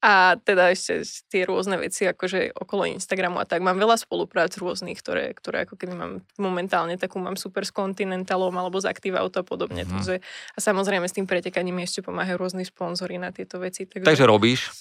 [0.00, 3.60] A teda ešte tie rôzne veci, akože okolo Instagramu a tak.
[3.60, 8.56] Mám veľa spoluprác rôznych, ktoré, ktoré ako keby mám momentálne takú mám super s Continentalom
[8.56, 9.84] alebo z Active Auto a podobne.
[9.84, 9.88] Mhm.
[9.88, 9.96] Mm-hmm.
[10.00, 10.14] Takže,
[10.56, 13.84] a samozrejme s tým pretekaním ešte pomáhajú rôzni sponzory na tieto veci.
[13.84, 14.72] Takže, Takže robíš,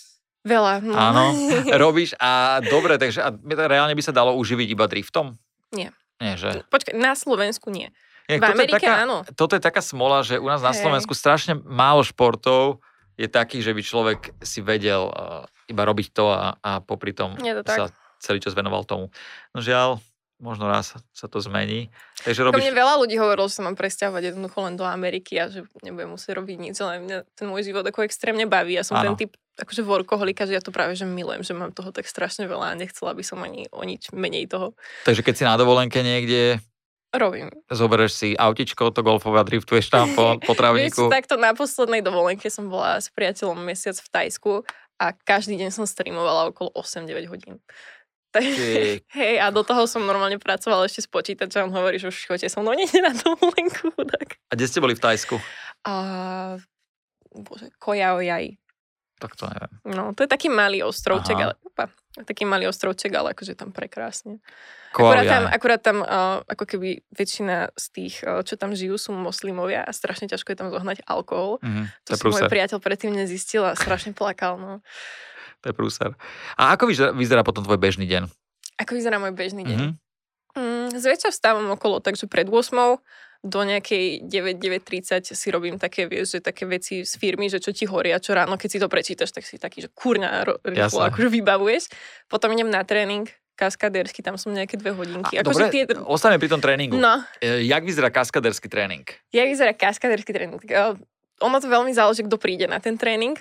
[0.48, 0.82] veľa.
[0.82, 0.96] No.
[0.98, 1.24] áno,
[1.86, 3.30] robíš a dobre, takže a
[3.68, 5.38] reálne by sa dalo uživiť iba driftom?
[5.76, 5.94] Nie.
[6.22, 6.62] Nie, že?
[6.70, 7.90] Počkaj, na Slovensku nie.
[8.32, 9.18] Inak V toto je Amerike taká, áno.
[9.36, 10.88] Toto je taká smola, že u nás na Hej.
[10.88, 12.80] Slovensku strašne málo športov
[13.20, 17.36] je takých, že by človek si vedel uh, iba robiť to a, a popri tom
[17.44, 17.92] Je to sa
[18.24, 19.12] celý čas venoval tomu.
[19.52, 20.00] No žiaľ,
[20.42, 21.94] možno raz sa to zmení.
[22.26, 22.66] Takže robíš...
[22.66, 26.18] mne veľa ľudí hovorilo, že sa mám presťahovať jednoducho len do Ameriky a že nebudem
[26.18, 28.74] musieť robiť nič, ale mňa ten môj život ako extrémne baví.
[28.74, 29.14] Ja som Áno.
[29.14, 32.50] ten typ akože workoholika, že ja to práve že milujem, že mám toho tak strašne
[32.50, 34.74] veľa a nechcela by som ani o nič menej toho.
[35.06, 36.58] Takže keď si na dovolenke niekde,
[37.12, 37.52] Robím.
[37.68, 41.02] zoberieš si autičko, to golfové a driftuješ tam po, po Vieš, trávniku.
[41.12, 44.52] takto na poslednej dovolenke som bola s priateľom mesiac v Tajsku
[44.96, 47.60] a každý deň som streamovala okolo 8-9 hodín.
[48.32, 48.48] Ty,
[49.12, 52.48] Hej, a do toho som normálne pracovala ešte s počítačom, on hovorí, že už chodte
[52.48, 53.92] so mnou niekde na dovolenku.
[53.92, 54.40] Tak.
[54.48, 55.36] a kde ste boli v Tajsku?
[55.84, 55.94] A,
[57.36, 58.61] bože, Kojaojaj.
[59.22, 59.72] Tak to neviem.
[59.86, 61.46] No, to je taký malý ostrovček, Aha.
[61.46, 61.94] ale opa,
[62.26, 64.42] taký malý ostrovček, ale akože tam prekrásne.
[64.92, 65.56] Akurát tam, Koalia.
[65.56, 69.94] akurát tam uh, ako keby väčšina z tých, uh, čo tam žijú, sú moslimovia a
[69.94, 71.62] strašne ťažko je tam zohnať alkohol.
[71.62, 74.58] Mhm, to To si môj priateľ predtým nezistil a strašne plakal.
[74.58, 74.82] No.
[75.62, 76.18] To je prúser.
[76.58, 78.26] A ako vyzerá, vyzerá potom tvoj bežný deň?
[78.82, 79.78] Ako vyzerá môj bežný deň?
[79.78, 79.92] Mhm.
[80.52, 83.00] Mm, zväčša vstávam okolo, takže pred 8
[83.42, 87.90] do nejakej 9-9.30 si robím také, vieš, že také veci z firmy, že čo ti
[87.90, 91.84] horia, čo ráno, keď si to prečítaš, tak si taký, že kurňa, rýchlo akože vybavuješ.
[92.30, 93.26] Potom idem na tréning,
[93.58, 95.38] kaskadérsky, tam som nejaké dve hodinky.
[95.38, 95.84] A, Akože dobre, tie...
[96.06, 96.98] ostaneme pri tom tréningu.
[96.98, 99.06] No, E, Jak vyzerá kaskaderský tréning?
[99.34, 100.62] jak vyzerá kaskaderský tréning?
[100.66, 100.94] Eh,
[101.42, 103.38] ono to veľmi záleží, kto príde na ten tréning.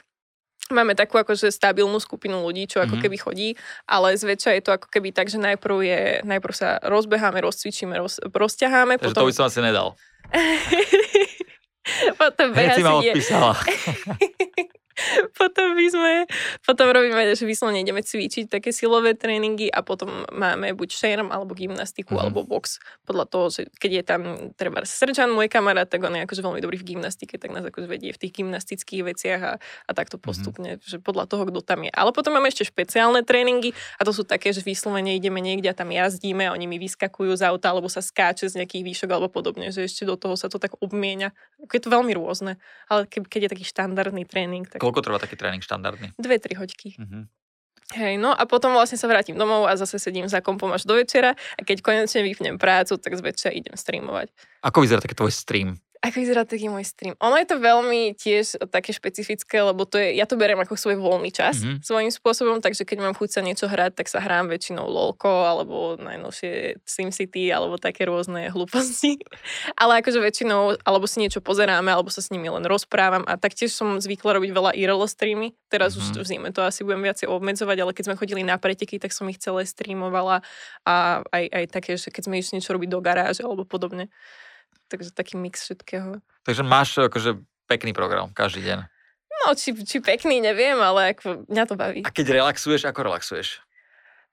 [0.70, 3.02] Máme takú akože stabilnú skupinu ľudí, čo ako Mhm.
[3.02, 3.48] keby chodí,
[3.84, 8.22] ale zväčša je to ako keby tak, že najprv, je, najprv sa rozbeháme, rozcvičíme, roz,
[8.22, 9.98] rozťaháme, Takže to potom, by som asi nedal.
[12.22, 13.12] potom beha si si nie.
[15.38, 16.12] potom by sme,
[16.66, 21.52] potom robíme, že vyslovene ideme cvičiť také silové tréningy a potom máme buď šerm, alebo
[21.54, 21.60] Mhm.
[21.60, 22.78] gymnastiku, alebo box.
[23.04, 24.20] Podľa toho, že keď je tam
[24.56, 27.86] treba Srčan, môj kamarát, tak on je akože veľmi dobrý v gymnastike, tak nás akože
[27.86, 31.92] vedie v tých gymnastických veciach a, a takto postupne, že podľa toho, kto tam je.
[31.92, 35.76] Ale potom máme ešte špeciálne tréningy a to sú také, že vyslovene ideme niekde a
[35.76, 39.28] tam jazdíme a oni mi vyskakujú z auta alebo sa skáče z nejakých výšok alebo
[39.28, 41.36] podobne, že ešte do toho sa to tak obmienia.
[41.60, 42.56] Je to veľmi rôzne,
[42.88, 46.16] ale ke, keď je taký štandardný tréning, tak Koľko trvá taký tréning štandardný?
[46.16, 46.96] dve, tri hoďky.
[46.96, 47.28] Mhm.
[47.90, 50.94] Hej, no a potom vlastne sa vrátim domov a zase sedím za kompom až do
[50.94, 54.30] večera a keď konečne vypnem prácu, tak zväčša idem streamovať.
[54.62, 55.74] Ako vyzerá taký tvoj stream?
[56.00, 57.12] Ako vyzerá taký môj stream?
[57.20, 60.96] Ono je to veľmi tiež také špecifické, lebo to je, ja to beriem ako svoj
[60.96, 61.64] voľný čas Mhm.
[61.64, 61.80] mm-hmm.
[61.84, 66.00] svojím spôsobom, takže keď mám chuť sa niečo hrať, tak sa hrám väčšinou LOLko alebo
[66.00, 69.20] najnovšie SimCity alebo také rôzne hlúposti.
[69.80, 73.76] Ale akože väčšinou alebo si niečo pozeráme, alebo sa s nimi len rozprávam a taktiež
[73.76, 75.52] som zvykla robiť veľa IRL streamy.
[75.68, 76.00] Teraz Mhm.
[76.00, 76.16] mm-hmm.
[76.16, 79.12] už v zime to asi budem viacej obmedzovať, ale keď sme chodili na preteky, tak
[79.12, 80.40] som ich celé streamovala
[80.88, 84.08] a aj, aj také, že keď sme išli niečo robiť do garáže alebo podobne.
[84.90, 86.18] Takže taký mix všetkého.
[86.42, 87.38] Takže máš akože
[87.70, 88.78] pekný program každý deň.
[89.30, 92.00] No, či, či pekný, neviem, ale ako, mňa to baví.
[92.04, 93.62] A keď relaxuješ, ako relaxuješ?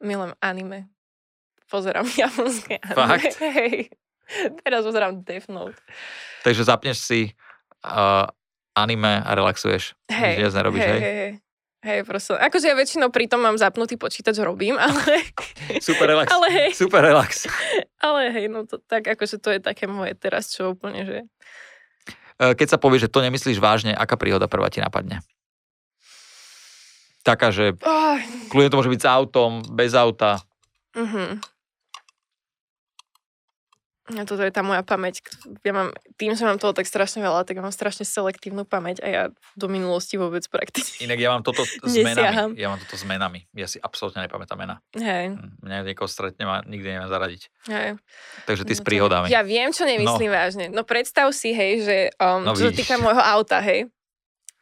[0.02, 0.89] Milujem anime.
[1.70, 2.98] Pozerám japonské anime.
[2.98, 3.34] Fakt?
[3.39, 3.93] Hej.
[4.65, 5.80] Teraz pozerám Death Note.
[6.43, 7.20] Takže zapneš si
[7.88, 8.28] uh,
[8.76, 9.96] anime a relaxuješ.
[10.12, 11.00] Hej, Nič nerobíš, hej?
[11.00, 11.32] hej, hej.
[11.88, 12.36] Hej, proste.
[12.36, 15.23] Akože ja väčšinou pritom mám zapnutý počítač, robím, ale,
[15.80, 16.28] Super relax.
[16.28, 17.47] ale hej, Super relax.
[17.97, 21.17] ale hej, no to tak, akože to je také moje teraz, čo úplne, že...
[22.38, 25.23] E, Keď sa povie, že to nemyslíš vážne, aká príhoda prvá ti napadne?
[27.23, 30.43] Taká, že Oh, kľudne to môže byť s autom, bez auta.
[30.91, 31.39] mhm.
[34.10, 35.20] No toto je tá moja pamäť.
[35.62, 39.00] Ja mám, tým, že mám toho tak strašne veľa, tak ja mám strašne selektívnu pamäť
[39.00, 39.22] a ja
[39.54, 41.04] do minulosti vôbec prakticky.
[41.04, 42.56] Inak ja mám toto s menami.
[42.56, 43.43] Ja mám toto s menami.
[43.52, 44.80] Ja si absolútne nepamätám mena.
[44.93, 47.41] Hej, Hm, Mňa niekoho stretnem a nikdy neviem zaradiť.
[47.67, 48.00] hej.
[48.43, 49.28] Takže ty s No to- príhodami.
[49.28, 50.36] Ja viem, čo nemyslím no.
[50.36, 50.65] vážne.
[50.70, 53.91] No predstav si, hej, že um, No čo sa týka môjho auta, hej,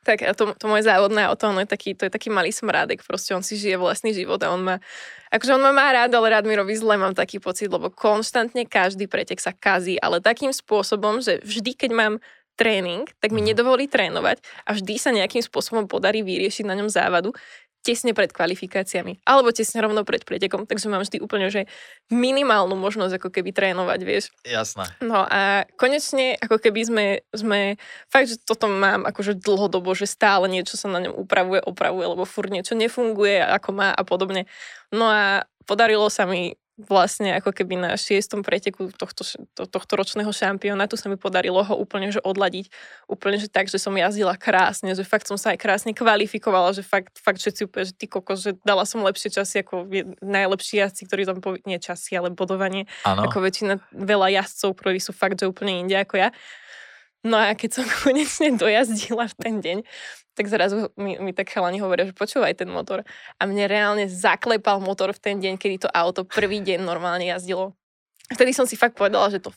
[0.05, 3.01] tak a to, to moje závodné auto, ono je taký, to je taký malý smrádek,
[3.01, 4.75] proste on si žije vlastný život a on má,
[5.33, 8.69] akože on ma má rád, ale rád mi robí zle, mám taký pocit, lebo konštantne
[8.69, 12.13] každý pretek sa kazí, ale takým spôsobom, že vždy, keď mám
[12.55, 13.51] tréning, tak mi Mhm.
[13.51, 17.35] nedovolí trénovať a vždy sa nejakým spôsobom podarí vyriešiť na ňom závadu
[17.85, 21.69] tesne pred kvalifikáciami, alebo tesne rovno pred pretekom, takže mám vždy úplne, že
[22.09, 24.33] minimálnu možnosť ako keby trénovať, vieš.
[24.41, 24.89] Jasné.
[25.05, 27.77] No a konečne, ako keby sme, sme
[28.09, 32.25] fakt, že toto mám akože dlhodobo, že stále niečo sa na ňom upravuje, opravuje, lebo
[32.25, 34.49] furt niečo nefunguje ako má a podobne.
[34.89, 39.23] No a podarilo sa mi vlastne ako keby na šiestom preteku tohto,
[39.55, 42.67] to, tohto ročného šampionátu sa mi podarilo ho úplne že odladiť.
[43.07, 46.83] Úplne že tak, že som jazdila krásne, že fakt som sa aj krásne kvalifikovala, že
[46.83, 49.87] fakt, fakt všetci úplne, že ty kokos, že dala som lepšie časy ako
[50.19, 53.23] najlepší jazdci, ktorí tam, povi- nie časy, ale bodovanie Áno.
[53.23, 56.29] ako väčšina veľa jazdcov, ktorí sú fakt, že úplne inde ako ja.
[57.25, 59.77] No a keď som konečne dojazdila v ten deň,
[60.35, 63.01] tak zrazu mi, mi tak chalani hovoria, že počúvaj ten motor.
[63.39, 67.73] A mne reálne zaklepal motor v ten deň, kedy to auto prvý deň normálne jazdilo.
[68.29, 69.49] Vtedy som si fakt povedala, že to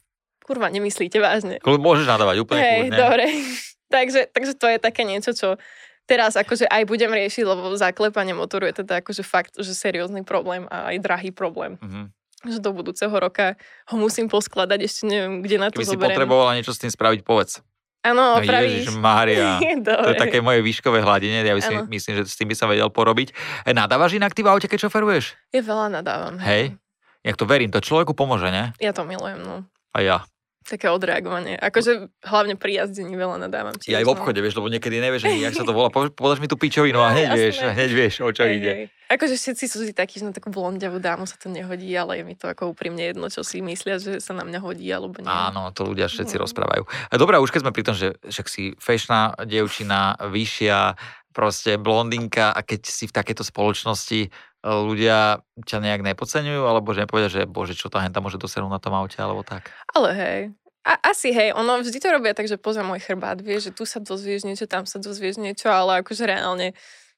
[0.46, 1.61] kurva nemyslíte vážne.
[1.61, 2.96] Môžeš nadávať úplne Hej, kľudne.
[2.96, 3.24] dobre.
[3.94, 5.61] takže, takže to je také niečo, čo
[6.09, 10.64] teraz akože aj budem riešiť, lebo zaklepanie motoru je teda akože fakt, že seriózny problém
[10.72, 12.16] a aj drahý problém Mhm.
[12.46, 13.59] Že do budúceho roka
[13.90, 16.14] ho musím poskladať, ešte neviem, kde na to Keby si zoberiem.
[16.14, 17.62] potrebovala niečo s tým spraviť, povedz.
[18.07, 18.87] Áno, No pravíš.
[18.87, 19.59] Ježiš Mária.
[19.83, 22.70] To je také moje výškové hladine, ja by si, myslím, že s tým by som
[22.70, 23.35] vedel porobiť.
[23.66, 25.35] E, nadávaš inak ty v aute, keď šoferuješ?
[25.51, 26.38] Ja veľa nadávam.
[26.38, 26.79] Hej?
[27.27, 28.70] Jak to verím, to človeku pomôže, ne?
[28.79, 29.66] Ja to milujem, no.
[29.90, 30.22] A ja.
[30.68, 31.57] Také odreagovanie.
[31.57, 33.72] Akože hlavne pri jazdení veľa nadávam.
[33.83, 35.88] Ja aj v obchode, vieš, lebo niekedy nevieš, ani, jak sa to volá.
[35.88, 38.70] Po- Podaš mi tú pičovinu a hneď vieš, hneď vieš, o čo Hej, ide.
[38.70, 38.85] hej.
[39.09, 42.24] Akože všetci sú si takí, že na takú blondiavú dámu sa to nehodí, ale je
[42.26, 45.24] mi to ako úprimne jedno, čo si myslia, že sa na mňa hodí, alebo nie.
[45.24, 46.44] Áno, to ľudia všetci No.
[46.44, 46.85] rozprávajú.
[47.09, 51.00] A Dobrá, už keď sme pri tom, že však si fešná dievčina, vyššia,
[51.31, 54.28] proste blondinka a keď si v takejto spoločnosti
[54.64, 58.83] ľudia ťa nejak nepodceňujú, alebo že nepovedia, že bože, čo tá henta môže dosiahnuť na
[58.83, 59.71] tom aute, alebo tak.
[59.94, 60.40] Ale hej.
[60.88, 63.85] A, asi hej, ono vždy to robia tak, že pozrie môj chrbát, vieš, že tu
[63.85, 66.73] sa dozvieš niečo, tam sa dozvieš niečo, ale akože reálne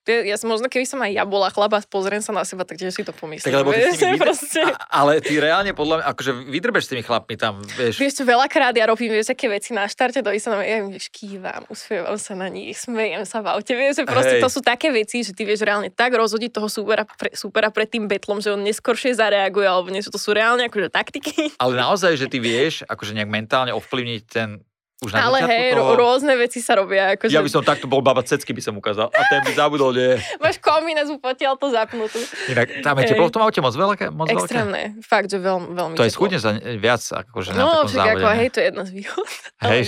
[0.09, 2.81] ja, som, možno keby som aj ja bola chlaba a pozriem sa na seba, tak
[2.81, 3.53] tiež si to pomyslím.
[3.53, 4.65] Tak lebo vieš, proste.
[4.65, 8.01] a, ale ty reálne podľa mňa, akože vydrbeš s tými chlapmi tam, vieš.
[8.01, 10.89] Vieš čo, veľakrát ja robím, vieš, aké veci na štarte, do sa na ja im,
[10.89, 14.43] vieš, kývam, usmievam sa na nich, smejem sa v aute, vieš, že proste Hej.
[14.43, 17.93] to sú také veci, že ty vieš reálne tak rozhodiť toho supera, pre, supera pred
[17.93, 21.53] tým betlom, že on neskoršie zareaguje, alebo niečo, to sú reálne akože taktiky.
[21.61, 24.65] Ale naozaj, že ty vieš, akože nejak mentálne ovplyvniť ten
[25.01, 25.97] už na Ale hej, toho...
[25.97, 27.17] rôzne veci sa robia.
[27.17, 27.33] Akože...
[27.33, 29.09] Ja by som takto bol baba cecky, by som ukázal.
[29.09, 30.21] A ten by zabudol, nie.
[30.45, 32.21] Máš komínes potiaľ to zapnutú.
[32.47, 34.07] Inak, tam je teplo v tom aute moc veľké?
[34.11, 34.45] Moc veľké?
[34.45, 34.83] Extrémne.
[35.01, 36.17] Fakt, že veľmi, veľmi To je teplo.
[36.17, 38.13] schudne sa viac, akože na No, takom však závode.
[38.15, 39.29] ako, hej, to je jedna z výhod.
[39.59, 39.83] Ale Hej.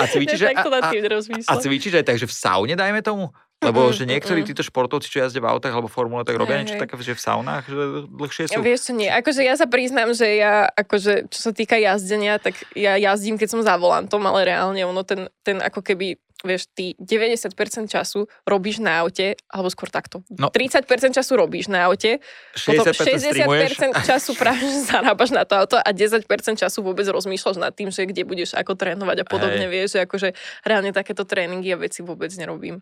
[0.00, 3.28] A cvičíš, to a, a, cvičíš aj tak, že v saune, dajme tomu?
[3.60, 4.48] Lebo Mm, že niektorí mm.
[4.48, 7.20] títo športovci, čo jazdia v autách alebo formule, tak robia Hej, niečo také, že v
[7.20, 8.56] saunách, že dlhšie sú.
[8.64, 9.12] Vieš čo, nie.
[9.12, 13.48] Akože ja sa priznám, že ja, akože, čo sa týka jazdenia, tak ja jazdím, keď
[13.52, 17.52] som za volantom, ale reálne ono ten, ten ako keby, vieš, ty 90%
[17.88, 20.24] času robíš na aute, alebo skôr takto.
[20.32, 20.48] No.
[20.48, 22.20] 30% času robíš na aute,
[22.54, 23.70] potom 60% streamuješ.
[23.76, 26.24] 60% času práve zarábaš na to auto a 10%
[26.56, 29.72] času vôbec rozmýšľaš nad tým, že kde budeš ako trénovať a podobne, Hej.
[29.72, 30.28] vieš, že akože
[30.64, 32.80] reálne takéto tréningy a veci vôbec nerobím.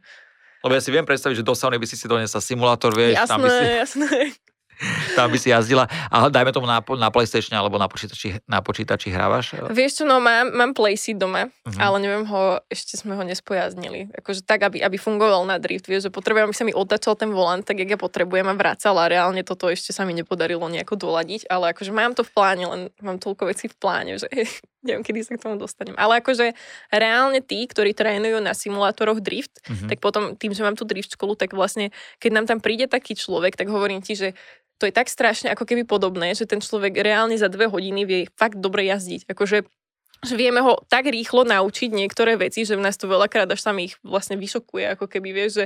[0.58, 3.42] Lebo ja si viem predstaviť, že do sauny by si si donesla simulátor, vieš, tam
[3.42, 4.18] by, si, jasné, jasné.
[5.18, 5.90] Tam by si jazdila.
[6.08, 9.58] A dajme tomu na, na PlayStation alebo na počítači, na počítači hrávaš.
[9.70, 11.78] Vieš čo, no mám, mám playseat doma, uh-huh.
[11.80, 14.10] ale neviem ho, ešte sme ho nespojaznili.
[14.14, 17.30] Akože tak, aby, aby fungoval na drift, vieš, že potrebujem, aby sa mi otačal ten
[17.34, 20.94] volant, tak jak ja potrebujem a vracal a reálne toto ešte sa mi nepodarilo nejako
[20.94, 24.30] doladiť, ale akože mám to v pláne, len mám toľko vecí v pláne, že
[24.86, 25.98] neviem, kedy sa k tomu dostanem.
[25.98, 26.54] Ale akože
[26.94, 29.88] reálne tí, ktorí trénujú na simulátoroch drift, Mhm.
[29.90, 31.90] tak potom tým, že mám tú drift školu, tak vlastne,
[32.22, 34.32] keď nám tam príde taký človek, tak hovorím ti, že
[34.78, 38.20] to je tak strašne ako keby podobné, že ten človek reálne za dve hodiny vie
[38.38, 39.26] fakt dobre jazdiť.
[39.26, 39.66] Akože
[40.18, 43.70] že vieme ho tak rýchlo naučiť niektoré veci, že v nás to veľakrát až sa
[43.78, 45.64] ich vlastne vyšokuje, ako keby vieš, že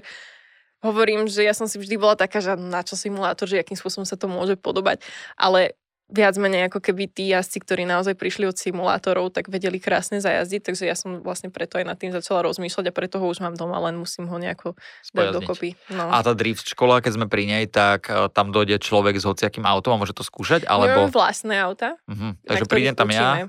[0.84, 4.04] hovorím, že ja som si vždy bola taká, že na čo simulátor, že akým spôsobom
[4.04, 5.00] sa to môže podobať,
[5.40, 5.78] ale
[6.12, 10.60] viac menej ako keby tí jazdci, ktorí naozaj prišli od simulátorov, tak vedeli krásne zajazdiť,
[10.60, 13.56] takže ja som vlastne preto aj nad tým začala rozmýšľať a preto ho už mám
[13.56, 14.76] doma, len musím ho nejako
[15.16, 15.72] dať dokopy.
[15.88, 16.12] No.
[16.12, 19.64] A tá drift škola, keď sme pri nej, tak e, tam dojde človek s hociakým
[19.64, 21.08] autom a môže to skúšať, alebo...
[21.08, 23.48] máme vlastné auta, na Takže prídem tam ja.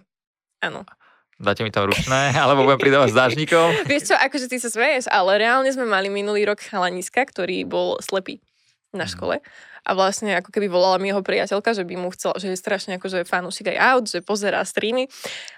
[0.63, 0.87] Áno.
[1.35, 3.67] dáte mi tam ručné, alebo budem pridávať s dážnikom.
[3.83, 7.99] Vieš čo, akože ty sa smeješ, ale reálne sme mali minulý rok chalaniska, ktorý bol
[7.99, 8.39] slepý
[8.93, 9.11] na Mhm.
[9.11, 9.35] škole.
[9.83, 12.95] A vlastne ako keby volala mi jeho priateľka, že by mu chcela, že je strašne
[12.95, 15.11] akože fanúšik aj aut, že pozerá streamy.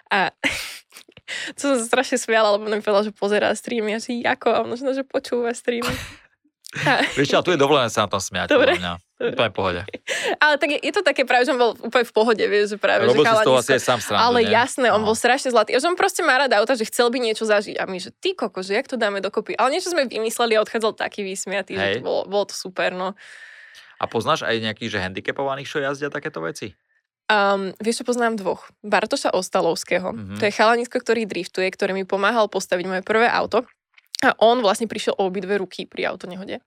[0.10, 0.34] A
[1.56, 3.94] to som sa strašne smiala, lebo mi povedala, že pozerá streamy.
[3.94, 4.50] A si ako?
[4.50, 5.88] A možno, že počúva streamy.
[6.76, 8.76] A, Vieš ale tu je dovolené sa na tom smiať, Dobre.
[8.76, 9.00] mňa.
[9.16, 9.82] Úplne v pohode.
[10.44, 12.78] ale tak je, je to také práve, že on bol úplne v pohode, vieš, že
[12.78, 14.52] práve, Robil že si z toho asi aj sám srandu, Ale nie?
[14.52, 15.08] jasné, on No.
[15.08, 15.72] bol strašne zlatý.
[15.72, 17.80] A že on proste má rád auta, že chcel by niečo zažiť.
[17.80, 19.56] A my, že ty koko, že jak to dáme dokopy.
[19.56, 23.16] Ale niečo sme vymysleli a odchádzal taký vysmiatý, že to bolo, bolo to super, no.
[23.96, 26.76] A poznáš aj nejakých, že handicapovaných, čo jazdia takéto veci?
[27.26, 28.68] Um, vieš, čo poznám dvoch.
[28.84, 30.12] Bartoša Ostalovského.
[30.12, 30.20] Mhm.
[30.20, 30.40] Mm-hmm.
[30.40, 33.64] To je chalanisko, ktorý driftuje, ktorý mi pomáhal postaviť moje prvé auto.
[34.24, 36.60] A on vlastne prišiel o obidve ruky pri autonehode.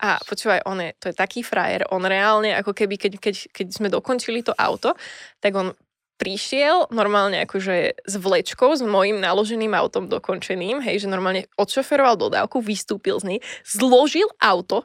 [0.00, 3.66] A počúvaj, on je, to je taký frajer, on reálne, ako keby, keď, keď, keď
[3.70, 4.94] sme dokončili to auto,
[5.42, 5.74] tak on
[6.20, 12.60] prišiel normálne akože s vlečkou, s mojim naloženým autom dokončeným, hej, že normálne odšoferoval dodávku,
[12.60, 14.84] vystúpil z nej, zložil auto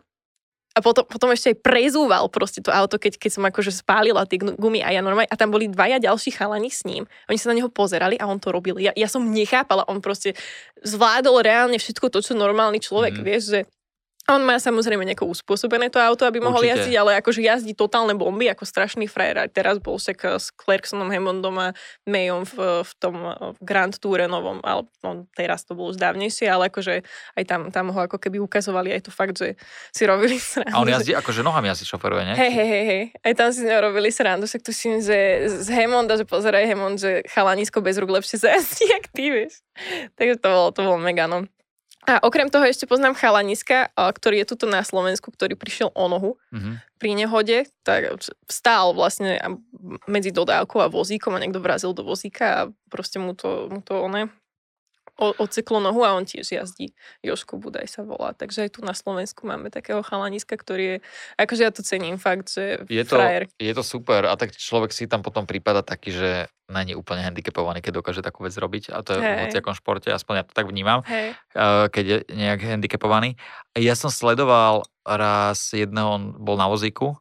[0.75, 4.39] a potom, potom ešte aj prezúval proste to auto, keď, keď som akože spálila tie
[4.39, 7.07] gumy a ja normálne, a tam boli dvaja ďalší chalani s ním.
[7.31, 8.75] Oni sa na neho pozerali a on to robil.
[8.79, 10.35] Ja, ja som nechápala, on proste
[10.83, 13.23] zvládol reálne všetko to, čo normálny človek, mm.
[13.23, 13.59] vieš, že
[14.25, 16.89] On má samozrejme nejako uspôsobené to auto, aby mohol Určite.
[16.89, 19.45] jazdiť, ale akože jazdí totálne bomby, ako strašný frajer.
[19.45, 21.67] Aj teraz bol však eh, s Clarksonom, Hammondom a
[22.09, 26.49] Mayom v, v tom eh, Grand Toure novom, ale no, teraz to bolo už dávnejšie,
[26.49, 27.05] ale akože
[27.37, 29.53] aj tam, tam ho ako keby ukazovali aj to fakt, že
[29.93, 30.73] si robili srandu.
[30.73, 32.35] A on jazdí, akože nohami asi šoferuje, nie?
[32.35, 33.03] Hej, hej, hej, hej.
[33.21, 35.17] Aj tam si robili srandu, však tuším, že
[35.61, 39.61] z Hemonda, že pozeraj Hemond, že chalanisko bez rúk lepšie zajazdí, jak ty, vieš.
[40.17, 41.45] Takže to bolo, to bolo mega, no.
[42.05, 46.31] A okrem toho ešte poznám chalaniska, ktorý je tuto na Slovensku, ktorý prišiel o nohu
[46.53, 46.71] Mhm.
[47.01, 49.41] pri nehode, tak stál vlastne
[50.07, 53.99] medzi dodávkou a vozíkom a niekto vrazil do vozíka a proste mu to, mu to
[53.99, 54.29] one
[55.17, 56.91] odseklo nohu a on tiež jazdí.
[57.23, 58.35] Joško Budaj sa volá.
[58.35, 60.97] Takže aj tu na Slovensku máme takého chalaniska, ktorý je,
[61.39, 63.47] akože ja to cením fakt, že Je to, frajer.
[63.55, 66.29] je to super a tak človek si tam potom prípada taký, že
[66.67, 69.39] není úplne handicapovaný, keď dokáže takú vec robiť a to je v Hej.
[69.47, 71.37] hociakom športe, aspoň ja to tak vnímam, Hej.
[71.55, 73.37] eh, keď je nejak handicapovaný.
[73.77, 77.15] Ja som sledoval raz jedného, on bol na vozíku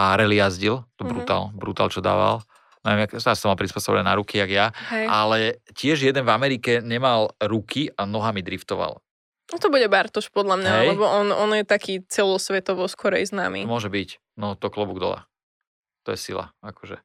[0.00, 1.10] a rally jazdil, to Mhm.
[1.12, 2.40] brutál, brutál čo dával.
[2.80, 5.04] Neviem, sa som mal prispôsobené na ruky, jak ja, Hej.
[5.04, 5.38] ale
[5.76, 9.04] tiež jeden v Amerike nemal ruky a nohami driftoval.
[9.50, 10.86] No to bude Bartoš podľa mňa, Hej.
[10.96, 13.68] lebo on, on je taký celosvetovo skorej známy.
[13.68, 15.20] Môže byť, no to klobúk dole.
[16.08, 16.96] To je sila, akože.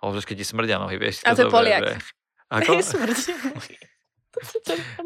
[0.00, 1.20] Ale keď ti smrdia nohy, vieš.
[1.28, 2.00] A to je zober, Poliak.
[2.56, 2.80] Ako?
[2.80, 3.76] Smrdí.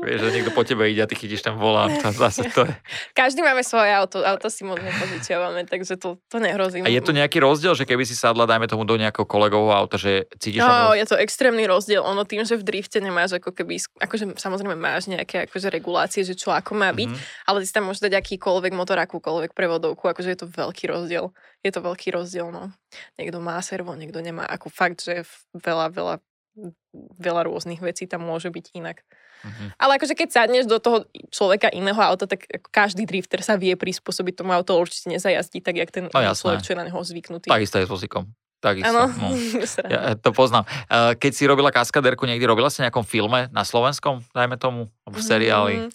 [0.00, 1.90] Vieš, že niekto po tebe ide a ty chytíš ten volán.
[1.98, 2.74] To zase to je.
[3.12, 6.80] Každý máme svoje auto, auto si moc nepožičiavame, takže to, to nehrozí.
[6.80, 9.98] A je to nejaký rozdiel, že keby si sadla, dajme tomu, do nejakého kolegovho auta,
[9.98, 10.94] že cítiš No, tam...
[10.94, 12.00] je to extrémny rozdiel.
[12.00, 16.38] Ono tým, že v drifte nemáš ako keby, akože samozrejme máš nejaké akože regulácie, že
[16.38, 17.18] čo ako má byť, Mhm.
[17.46, 21.34] ale ty si tam môžeš dať akýkoľvek motor, akúkoľvek prevodovku, akože je to veľký rozdiel.
[21.60, 22.70] Je to veľký rozdiel, no.
[23.18, 24.46] Niekto má servo, niekto nemá.
[24.46, 26.14] Ako fakt, že veľa, veľa,
[27.20, 29.04] veľa rôznych vecí tam môže byť inak.
[29.44, 29.76] Mhm.
[29.76, 34.40] Ale akože keď sadneš do toho človeka iného auta, tak každý drifter sa vie prispôsobiť
[34.40, 37.52] tomu auto, určite nezajazdí tak, jak ten No človek, čo je na neho zvyknutý.
[37.52, 38.24] Takisto je s vozíkom.
[38.56, 38.88] Takisto.
[38.88, 39.12] No.
[39.92, 40.64] Ja to poznám.
[40.90, 45.22] Keď si robila kaskaderku niekdy, robila si nejakom filme na slovenskom, dajme tomu, alebo v
[45.22, 45.74] seriáli?
[45.86, 45.90] Mm,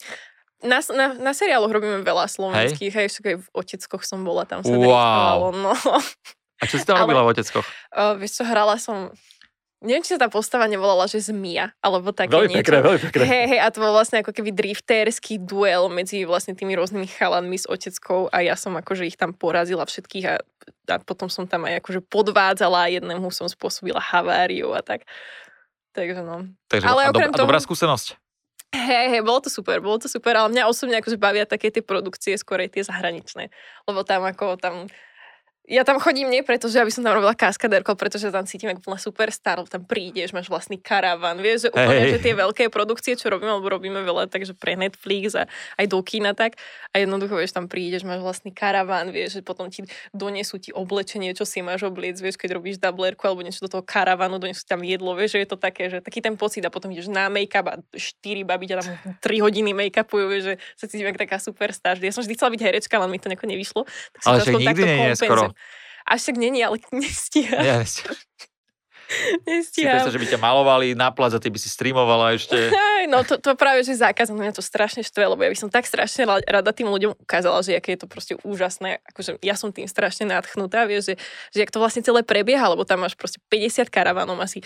[0.62, 4.69] Na, na, na seriáloch robíme veľa slovenských, hej, aj v Oteckoch som bola, tam sa
[4.69, 5.50] Wow.
[5.58, 5.74] no.
[6.62, 7.65] A čo si tam Ale- robila v Oteckoch?
[7.89, 9.10] Uh, vieš čo, hrala som,
[9.82, 12.62] neviem, či sa tá postava nevolala, že Zmia, alebo také Veľmi niečo.
[12.62, 13.24] pekné, veľmi pekné.
[13.26, 17.58] Hej, hej, a to bol vlastne ako keby drifterský duel medzi vlastne tými rôznymi chalanmi
[17.58, 20.36] s oteckou a ja som akože ich tam porazila všetkých a,
[20.89, 25.10] a potom som tam aj akože podvádzala a jednému som spôsobila haváriu a tak.
[25.91, 26.48] Takže no.
[26.72, 28.15] Takže, Ale a, okrem a dobrá skúsenosť?
[28.72, 31.84] Hej, hej, bolo to super, bolo to super, ale mňa osobne akože bavia také tie
[31.84, 33.52] produkcie, skorej tie zahraničné.
[33.84, 34.88] Lebo tam ako tam...
[35.71, 38.84] Ja tam chodím nie preto, že aby som tam robila kaskaderko, pretože tam cítim ako
[38.84, 42.12] úplná superstar, lebo tam prídeš, máš vlastný karavan, vieš, že úplne, Hej.
[42.12, 45.47] že tie veľké produkcie, čo robíme, lebo robíme veľa, takže pre Netflix a
[45.79, 46.60] aj do kína tak.
[46.91, 51.31] A jednoducho, vieš, tam prídeš, máš vlastný karavan, vieš, že potom ti donesú ti oblečenie,
[51.31, 54.84] čo si máš obliec, vieš, keď robíš dublerku alebo niečo do toho karavanu, donesú tam
[54.84, 57.71] jedlo, vieš, že je to také, že taký ten pocit a potom ideš na make-up
[57.71, 58.91] a štyri babi ťa tam
[59.23, 61.95] 3 hodiny make-upujú, vieš, že sa cítim ako taká superstar.
[61.95, 63.88] Ja som vždy chcela byť herečka, ale mi to nejako nevyšlo.
[63.88, 65.61] Tak som Ale aspoň nikdy nie je kompenzujem.
[65.62, 66.12] Skoro.
[66.12, 67.62] Až však není, ale nestíham.
[67.65, 68.04] Ja, si
[69.43, 69.97] nestíham.
[69.97, 72.58] predstav, že by ťa malovali na plac a ty by si streamovala ešte.
[72.97, 75.69] Aj, no to, to práve, že zákaz, mňa to strašne štve, lebo ja by som
[75.69, 79.56] tak strašne ra- rada tým ľuďom ukázala, že aké je to proste úžasné, akože ja
[79.56, 81.15] som tým strašne nadchnutá, vieš, že,
[81.52, 84.62] že jak to vlastne celé prebieha, lebo tam máš proste 50 karavanov, asi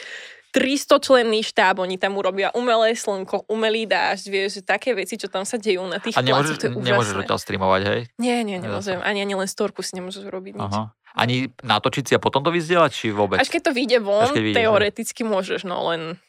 [0.55, 5.27] 300 členný štáb, oni tam urobia umelé slnko, umelý dážď, vieš, že také veci, čo
[5.27, 7.23] tam sa dejú na tých A placoch, nemôžeš, to je nemôžeš úžasné.
[7.27, 7.99] odtiaľ streamovať, hej?
[8.15, 9.03] Nie, nie, nemôžem.
[9.03, 10.71] Ani, ani len storku si nemôžeš robiť nič.
[10.71, 10.95] Aha.
[11.15, 13.39] Ani natočiť si a potom to vyzdieľať, či vôbec?
[13.39, 16.19] Až keď to vyjde von, vyjde, teoreticky môžeš, no len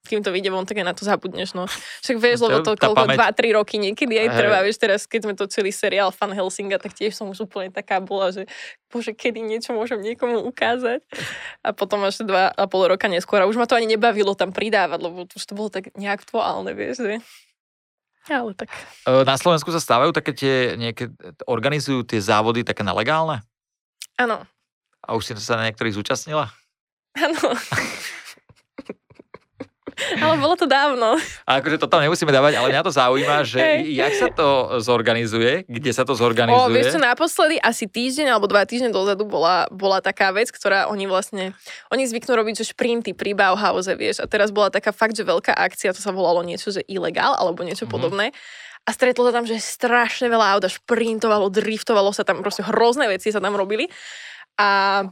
[0.00, 1.68] kým to vyjde von, tak aj na to zabudneš, no.
[2.00, 3.36] Však vieš, To je lebo to koľko, pamäť.
[3.36, 7.12] 2-3 roky niekedy aj trvá, vieš, teraz keď sme točili seriál Fan Helsinga, tak tiež
[7.12, 8.48] som už úplne taká bola, že
[8.88, 11.04] bože, kedy niečo môžem niekomu ukázať.
[11.60, 15.28] A potom až 2,5 roka neskôr a už ma to ani nebavilo tam pridávať, lebo
[15.28, 17.14] už to bolo tak neaktuálne, vieš, že...
[18.28, 18.72] Ale tak...
[19.04, 21.12] E, Na Slovensku sa stávajú také tie, nejaké,
[21.44, 23.44] organizujú tie závody také na legálne?
[24.20, 24.44] Áno,
[25.00, 26.52] A už si sa na niektorých zúčastnila?
[27.16, 27.56] áno.
[30.00, 31.20] Ale bolo to dávno.
[31.44, 33.78] A akože to tam nemusíme dávať, ale mňa to zaujíma, že Hej.
[33.94, 34.48] jak sa to
[34.80, 36.72] zorganizuje, kde sa to O, zorganizuje.
[36.72, 41.04] vieš čo, naposledy asi týždeň alebo dva týždne dozadu bola, bola taká vec, ktorá oni
[41.04, 41.52] vlastne,
[41.88, 45.52] oni zvyknú robiť, že šprinty pri Bauhause, vieš, a teraz bola taká fakt, že veľká
[45.52, 47.92] akcia, to sa volalo niečo, že ilegál alebo niečo Mhm.
[47.92, 48.26] podobné.
[48.88, 53.06] A stretlo sa tam, že strašne veľa aut a šprintovalo, driftovalo sa tam, proste hrozné
[53.12, 53.86] veci sa tam robili.
[54.58, 55.04] A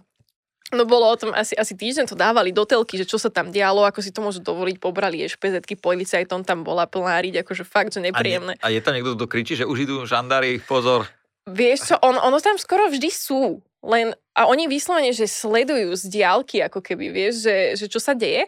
[0.69, 3.49] No bolo o tom, asi, asi týždeň to dávali do telky, že čo sa tam
[3.49, 7.97] dialo, ako si to môžu dovoliť, pobrali ešpezetky, policajtom tam bola plná riť, akože fakt,
[7.97, 8.53] že nepríjemné.
[8.53, 11.09] A, ne, a je tam niekto, kto kričí, že už idú žandári, pozor.
[11.49, 16.05] Vieš čo, on, ono tam skoro vždy sú, len a oni vyslovene, že sledujú z
[16.13, 18.45] diálky, ako keby, vieš, že, že čo sa deje.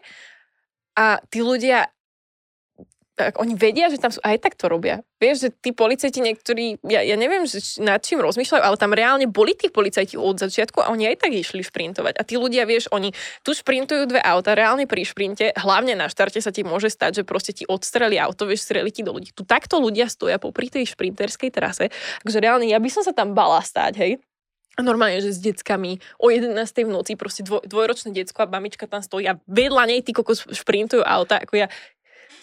[1.00, 1.88] A tí ľudia
[3.20, 5.04] tak oni vedia, že tam sú, aj tak to robia.
[5.20, 9.28] Vieš, že tí policajti niektorí, ja, ja neviem, že nad čím rozmýšľajú, ale tam reálne
[9.28, 12.16] boli tí policajti od začiatku a oni aj tak išli šprintovať.
[12.16, 13.12] A tí ľudia, vieš, oni
[13.44, 17.28] tu šprintujú dve auta, reálne pri šprinte, hlavne na štarte sa ti môže stať, že
[17.28, 19.36] proste ti odstreli auto, vieš, streli ti do ľudí.
[19.36, 21.92] Tu takto ľudia stoja popri tej šprinterskej trase,
[22.24, 24.12] takže reálne ja by som sa tam bala stáť, hej.
[24.80, 26.56] Normálne, že s deckami o 11.
[26.56, 30.46] v noci, proste dvoj, dvojročné decko a mamička tam stojí a vedľa nej ty kokos
[30.46, 31.66] šprintujú auta, ako ja,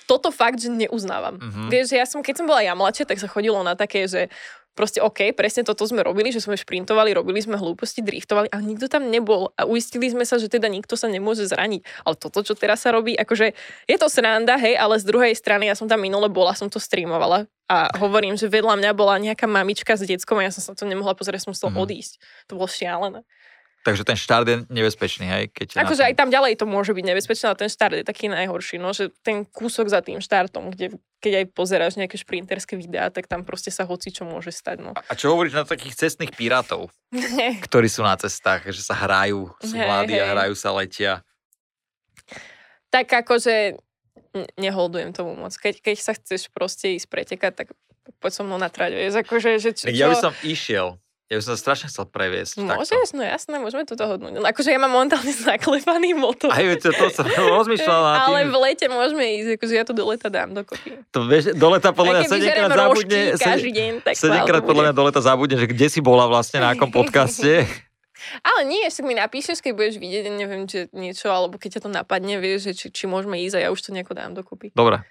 [0.07, 1.39] toto fakt, že neuznávam.
[1.39, 1.67] Mm-hmm.
[1.71, 4.31] Vieš, že ja som, keď som bola ja mladšia, tak sa chodilo na také, že
[4.77, 8.85] proste OK, presne toto sme robili, že sme šprintovali, robili sme hlúposti, driftovali, ale nikto
[8.85, 11.81] tam nebol a uistili sme sa, že teda nikto sa nemôže zraniť.
[12.05, 13.57] Ale toto, čo teraz sa robí, akože
[13.89, 16.77] je to sranda, hej, ale z druhej strany ja som tam minule bola, som to
[16.77, 20.71] streamovala a hovorím, že vedľa mňa bola nejaká mamička s deckom a ja som sa
[20.77, 21.83] to nemohla pozrieť, som musela mm-hmm.
[21.83, 22.13] odísť.
[22.47, 23.25] To bolo šialené.
[23.87, 25.43] Takže ten štart je nebezpečný, hej?
[25.47, 28.83] Keď akože aj tam ďalej to môže byť nebezpečné, ale ten štart je taký najhorší,
[28.83, 33.31] no, že ten kúsok za tým štartom, kde keď aj pozeráš nejaké šprinterské videá, tak
[33.31, 34.83] tam proste sa hoci čo môže stať.
[34.83, 34.91] No.
[34.91, 36.91] A čo hovoríš na takých cestných pirátov,
[37.71, 40.27] ktorí sú na cestách, že sa hrajú, sú hey, mladí hey.
[40.27, 41.23] a hrajú sa, letia?
[42.91, 43.79] Tak akože
[44.59, 45.55] neholdujem tomu moc.
[45.55, 47.67] Keď, keď sa chceš proste ísť pretekať, tak
[48.19, 51.43] poď so mnou na trať, vieš, akože, že čo, Ja by som išiel, ja by
[51.43, 52.63] som sa strašne chcel previesť.
[52.63, 53.19] Môžeš, takto.
[53.19, 54.39] no jasné, môžeme to dohodnúť.
[54.39, 56.55] No, akože ja mám momentálne zaklepaný motor.
[56.55, 57.27] Aj to, to som
[57.59, 58.27] rozmýšľal na tým.
[58.31, 61.03] Ale v lete môžeme ísť, akože ja to do leta dám dokopy.
[61.11, 63.19] To vieš, do leta podľa mňa 7 krát zabudne.
[63.35, 66.63] Každý deň, tak 7 krát podľa mňa do leta zabudne, že kde si bola vlastne
[66.63, 67.67] na akom podcaste.
[68.39, 71.89] Ale nie, ešte mi napíšeš, keď budeš vidieť, neviem, že niečo, alebo keď ťa to
[71.91, 74.71] napadne, vieš, že či, či môžeme ísť a ja už to nejako dám dokopy.
[74.73, 75.03] Dobre,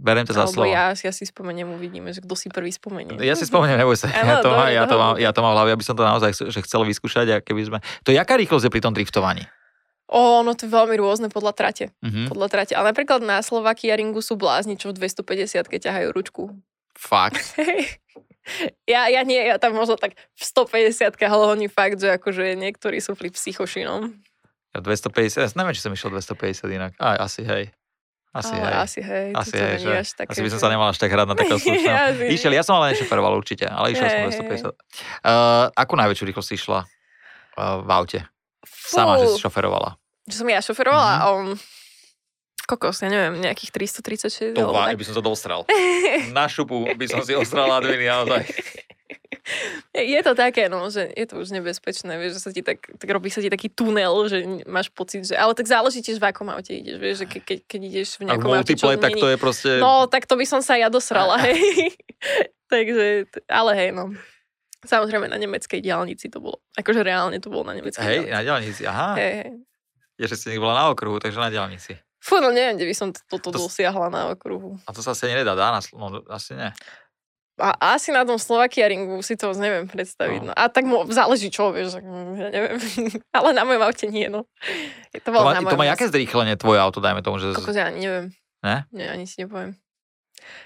[0.00, 0.72] Beriem to za slovo.
[0.72, 3.20] ja, ja si spomeniem, uvidíme, že kto si prvý spomenie.
[3.20, 4.08] Ja si spomeniem, neboj sa.
[4.16, 6.32] ja, to, dobre, ja, to mám, ja to mám v hlave, aby som to naozaj
[6.32, 7.26] že chcel vyskúšať.
[7.28, 7.78] A keby sme...
[8.08, 9.44] To jaká rýchlosť je pri tom driftovaní?
[10.08, 11.86] O, no to je veľmi rôzne podľa trate.
[12.00, 12.32] Uh-huh.
[12.32, 12.72] Podľa trate.
[12.72, 16.42] Ale napríklad na Slovakia ringu sú blázni, čo v 250 keď ťahajú ručku.
[16.96, 17.54] Fakt?
[18.92, 22.98] ja, ja nie, ja tam možno tak v 150 ale oni fakt, že akože niektorí
[22.98, 24.16] sú pri psychošinom.
[24.74, 26.92] Ja 250, ja neviem, či som išiel 250 inak.
[26.98, 27.70] Aj, asi hej.
[28.30, 28.74] Asi ale hej.
[28.78, 29.28] Asi hej.
[29.34, 31.58] Asi, hej, že, až také, asi by som sa nemal až tak hrať na takého
[31.66, 32.30] slušného.
[32.30, 34.70] išiel, ja som ale nešoferoval určite, ale išiel hey, som 250.
[34.70, 38.20] Uh, akú najväčšiu rýchlosť išla uh, v aute?
[38.62, 39.02] Fú.
[39.02, 39.98] Sama, že si šoferovala.
[40.30, 41.14] Že som ja šoferovala?
[41.18, 41.58] Mm-hmm.
[41.58, 44.54] Um, kokos, ja neviem, nejakých 336.
[44.54, 45.66] To by som to dostral.
[46.30, 48.46] Na šupu by som si ostral Adviny, naozaj.
[49.90, 53.08] Je to také, no, že je to už nebezpečné, vieš, že sa ti tak, tak
[53.10, 56.46] robí sa ti taký tunel, že máš pocit, že, ale tak záleží tiež v akom
[56.46, 59.38] aute ideš, vieš, že ke, ke, keď ideš v nejakom aute, čo tak to je
[59.40, 59.70] proste...
[59.82, 61.90] No, tak to by som sa ja dosrala, hej.
[62.72, 64.14] Takže, ale hej, no.
[64.80, 66.64] Samozrejme na nemeckej diálnici to bolo.
[66.72, 68.32] Akože reálne to bolo na nemeckej Hej, diálnici.
[68.32, 69.10] na diálnici, aha.
[69.18, 69.50] Hej, hej.
[70.16, 71.96] Je, že si bola na okruhu, takže na diálnici.
[72.20, 74.76] Fú, no neviem, kde by som toto to, dosiahla na okruhu.
[74.84, 75.72] A to sa asi nedá, dá?
[75.72, 76.68] Na, no, asi nie.
[77.60, 80.40] A asi na tom Slovakia ringu si to neviem predstaviť.
[80.48, 80.52] No.
[80.56, 82.80] A tak mo, záleží čo, vieš, ja neviem.
[83.36, 84.48] Ale na mojom aute nie, no.
[85.12, 87.52] Je to, to má, to má jaké zrýchlenie tvoje auto, dajme tomu, že...
[87.52, 88.32] Kokos, ja neviem.
[88.64, 88.84] Ne?
[88.92, 89.76] Nie, ani si nepoviem.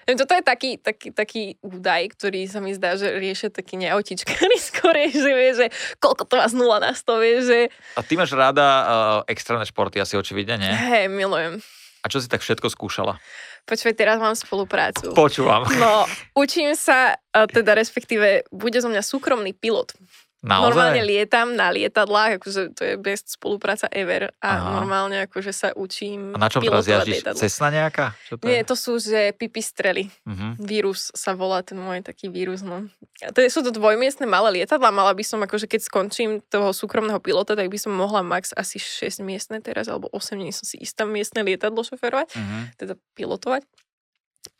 [0.06, 4.58] Neviem, toto je taký, taký, taký údaj, ktorý sa mi zdá, že riešia taký neautičkári
[4.70, 5.66] skôr, že vie, že
[5.98, 7.58] koľko to z 0 na 100, vie, že...
[7.98, 8.84] A ty máš rada uh,
[9.26, 10.70] extrémne športy, asi očividne, nie?
[10.70, 11.58] Hej, milujem.
[12.04, 13.16] A čo si tak všetko skúšala?
[13.64, 15.16] Počuj, teraz mám spoluprácu.
[15.16, 15.64] Počúvam.
[15.80, 16.04] No,
[16.36, 19.96] učím sa, teda respektíve bude zo mňa súkromný pilot.
[20.44, 20.68] Naozaj?
[20.68, 24.76] Normálne lietam na lietadlách, akože to je best spolupráca ever a Aha.
[24.76, 27.24] normálne akože sa učím A na čom teraz jazdíš?
[27.32, 28.12] Cesna nejaká?
[28.28, 28.68] Čo to Nie, je?
[28.68, 30.12] to sú, že pipistrely.
[30.28, 30.52] Uh-huh.
[30.60, 32.92] Vírus sa volá ten môj taký vírus, no.
[33.24, 37.24] A to sú to dvojmiestne malé lietadla, mala by som akože keď skončím toho súkromného
[37.24, 40.76] pilota, tak by som mohla max asi 6 miestne teraz, alebo 8, nie som si
[40.76, 42.62] istá miestne lietadlo šoferovať, uh-huh.
[42.76, 43.64] teda pilotovať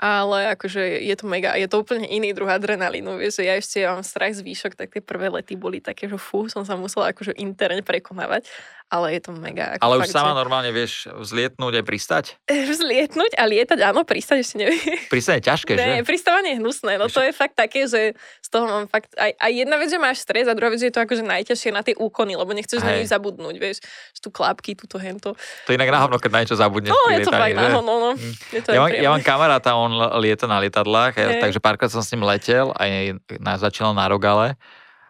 [0.00, 3.78] ale akože je to mega, je to úplne iný druh adrenalínu, vieš, že ja ešte
[3.84, 7.12] mám strach z výšok, tak tie prvé lety boli také, že fú, som sa musela
[7.12, 8.48] akože interne prekonávať,
[8.92, 9.74] ale je to mega.
[9.74, 10.38] Ako ale fakt, už sama že...
[10.38, 12.24] normálne vieš vzlietnúť aj pristať?
[12.74, 14.78] Vzlietnúť a lietať, áno, pristať ešte neviem.
[15.10, 15.82] Pristať je ťažké, že?
[15.82, 19.34] Ne, pristávanie je hnusné, no to je fakt také, že z toho mám fakt, aj,
[19.34, 21.82] aj jedna vec, že máš stres a druhá vec, že je to akože najťažšie na
[21.82, 23.82] tie úkony, lebo nechceš na nich zabudnúť, vieš,
[24.14, 25.34] že tu klapky, túto hento.
[25.66, 26.92] To je inak náhodno, keď na niečo zabudneš.
[26.94, 28.10] No, je to fakt náhodno, no.
[28.14, 28.34] Hm.
[28.54, 29.90] Je to ja, mám, ja mám kamaráta, on
[30.22, 31.42] lieta na lietadlách, hey.
[31.42, 34.54] takže párkrát som s ním letel, aj na, začal na Rogale,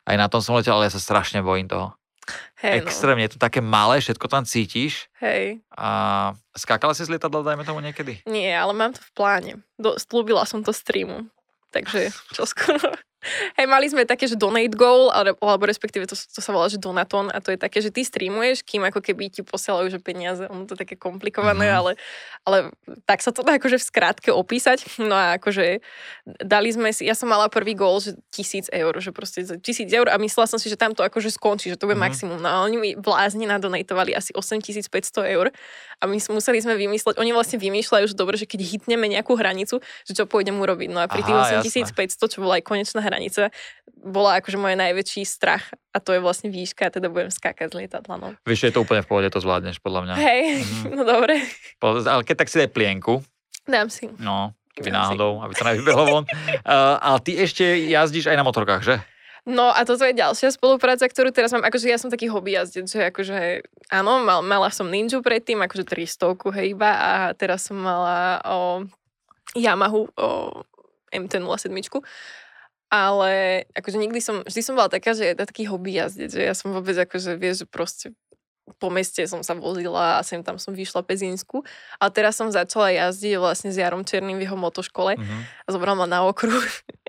[0.08, 1.92] aj na tom som letel, ale ja sa strašne bojím toho.
[2.64, 2.88] Hej, no.
[2.88, 5.12] Extrémne, je to také malé, všetko tam cítiš.
[5.20, 5.60] Hej.
[5.76, 8.24] A skákala si z lietadla, dajme tomu niekedy?
[8.24, 9.52] Nie, ale mám to v pláne.
[9.76, 11.28] Do, slúbila som to streamu.
[11.68, 12.96] Takže čo skoro.
[13.56, 16.76] Hej, mali sme také, že donate goal, alebo, alebo respektíve to, to sa volá, že
[16.76, 20.44] donaton a to je také, že ty streamuješ, kým ako keby ti posielajú, že peniaze,
[20.46, 21.76] ono to je také komplikované, Mhm.
[21.76, 21.92] ale,
[22.44, 22.58] ale
[23.04, 24.84] tak sa to dá akože v skrátke opísať.
[25.00, 25.80] No a akože
[26.40, 29.88] dali sme si, ja som mala prvý goal, že tisíc eur, že proste za tisíc
[29.88, 32.04] eur a myslela som si, že tam to akože skončí, že to bude Mhm.
[32.04, 32.38] maximum.
[32.40, 35.48] No a oni mi vlázne nadonatovali asi 8500 eur
[36.00, 39.78] a my museli sme vymysleť, oni vlastne vymýšľajú, že dobre, že keď hitneme nejakú hranicu,
[40.04, 40.88] že čo pôjdem urobiť.
[40.90, 43.13] No a pri tých Aha, 8500, čo bola aj konečná hranica,
[43.96, 48.14] bola akože môj najväčší strach a to je vlastne výška, teda budem skákať z lietadla.
[48.16, 48.28] No.
[48.42, 50.14] Vieš, je to úplne v pohode, to zvládneš, podľa mňa.
[50.16, 50.88] Hej, Mhm.
[50.96, 51.40] no dobre,
[51.80, 53.24] Ale keď tak si daj plienku,
[53.64, 54.08] dám si.
[54.16, 54.98] no, keby Dám si.
[55.14, 56.24] náhodou, aby to nevybehlo von.
[56.64, 58.96] Uh, ale ty ešte jazdíš aj na motorkách, že?
[59.44, 62.88] No a toto je ďalšia spolupráca, ktorú teraz mám, akože ja som taký hobby jazdec,
[62.88, 63.60] že akože
[63.92, 68.88] áno, mal, mala som Ninju predtým, akože 300 hej iba a teraz som mala o
[69.52, 70.28] Yamahu o
[71.12, 71.68] MT-07
[72.94, 76.54] ale akože nikdy som, vždy som bola taká, že to taký hobby jazdec, že ja
[76.54, 78.06] som vôbec akože, vieš, že proste
[78.80, 81.60] po meste som sa vozila a sem tam som vyšla Pezínsku.
[82.00, 85.36] Ale teraz som začala jazdiť vlastne s Jarom Černým v jeho motoškole Mhm.
[85.66, 86.64] a zobral ma na okruh,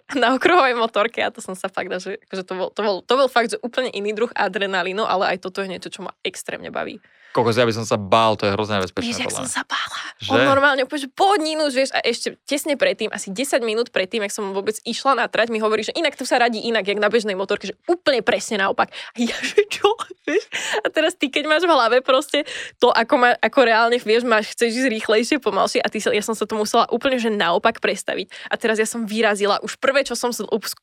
[0.21, 2.95] na okruhovej motorke a to som sa fakt, dá, že akože to, bol, to, bol,
[3.05, 6.11] to bol fakt, že úplne iný druh adrenalínu, ale aj toto je niečo, čo ma
[6.27, 6.99] extrémne baví.
[7.35, 9.11] Kokos, ja by som sa bál, to je hrozne nebezpečné.
[9.11, 9.99] Vieš, podľa som sa bála.
[10.23, 10.31] Že?
[10.31, 14.31] On normálne úplne, že pohodninu, vieš, a ešte tesne predtým, asi 10 minút predtým, ak
[14.31, 17.11] som vôbec išla na trať, mi hovorí, že inak to sa radí inak, jak na
[17.11, 18.87] bežnej motorke, že úplne presne naopak.
[18.87, 19.83] A ja, že čo?
[20.23, 20.47] Vieš?
[20.79, 22.47] A teraz ty, keď máš v hlave proste
[22.79, 26.23] to, ako, ma, ako reálne, vieš, máš, chceš ísť rýchlejšie, pomalšie a ty sa, ja
[26.23, 28.31] som sa to musela úplne, že naopak prestaviť.
[28.47, 30.31] A teraz ja som vyrazila, už prvé, čo som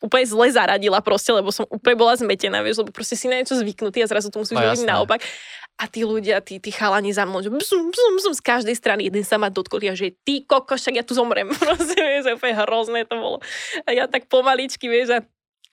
[0.04, 3.56] úplne zle zaradila proste, lebo som úplne bola zmetená, vieš, lebo proste si na niečo
[3.56, 5.24] zvyknutý a zrazu to musíš No robiť naopak.
[5.82, 9.10] A tí ľudia, tí, tí chalani za mnou, že bzum, bzum, bzum, z každej strany
[9.10, 11.50] jeden sa ma dotkol, ja, že ty kokos, však ja tu zomrem.
[11.58, 13.42] Proste, vieš, úplne hrozné to bolo.
[13.82, 15.18] A ja tak pomaličky, vieš, a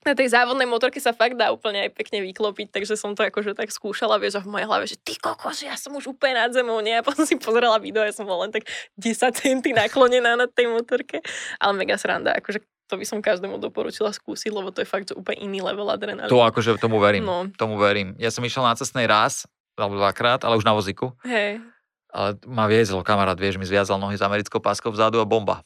[0.01, 3.53] na tej závodnej motorke sa fakt dá úplne aj pekne vyklopiť, takže som to akože
[3.53, 6.49] tak skúšala, vieš, a v mojej hlave, že ty kokos, ja som už úplne nad
[6.55, 6.95] zemou, nie?
[6.97, 8.65] A potom si pozerala video, ja som bola len tak
[8.97, 11.21] 10 centy naklonená na tej motorke,
[11.61, 15.45] ale mega sranda, akože to by som každému doporučila skúsiť, lebo to je fakt, úplne
[15.45, 16.33] iný level adrenalínu.
[16.33, 17.21] To akože tomu verím.
[17.21, 17.45] No.
[17.53, 18.17] Tomu verím.
[18.17, 19.45] Ja som išiel na cestnej raz,
[19.79, 21.15] alebo dvakrát, ale už na vozíku.
[21.23, 21.63] Hej.
[22.09, 25.61] Ale ma viezol kamarát, vieš, mi zviazal nohy s americkou páskou vzadu a bomba.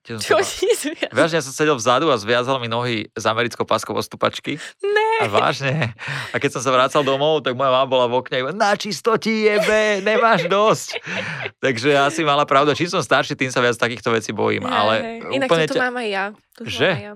[0.00, 1.12] Tiež Čo ti zviazal?
[1.12, 4.56] Vážne, ja som sedel vzadu a zviazal mi nohy s americkou páskou o stupačky.
[4.80, 5.08] Ne.
[5.20, 5.92] A vážne.
[6.32, 9.44] A keď som sa vracal domov, tak moja mama bola v okne na čisto ti
[9.44, 11.04] jebe, nemáš dosť.
[11.60, 12.72] Takže asi mala pravda.
[12.72, 14.64] Čím som starší, tým sa viac takýchto vecí bojím.
[14.64, 15.18] Hej, Ale hej.
[15.36, 16.24] Inak úplne, ťa, mám aj ja.
[16.56, 16.88] Toto Že?
[16.88, 17.14] Mám aj ja.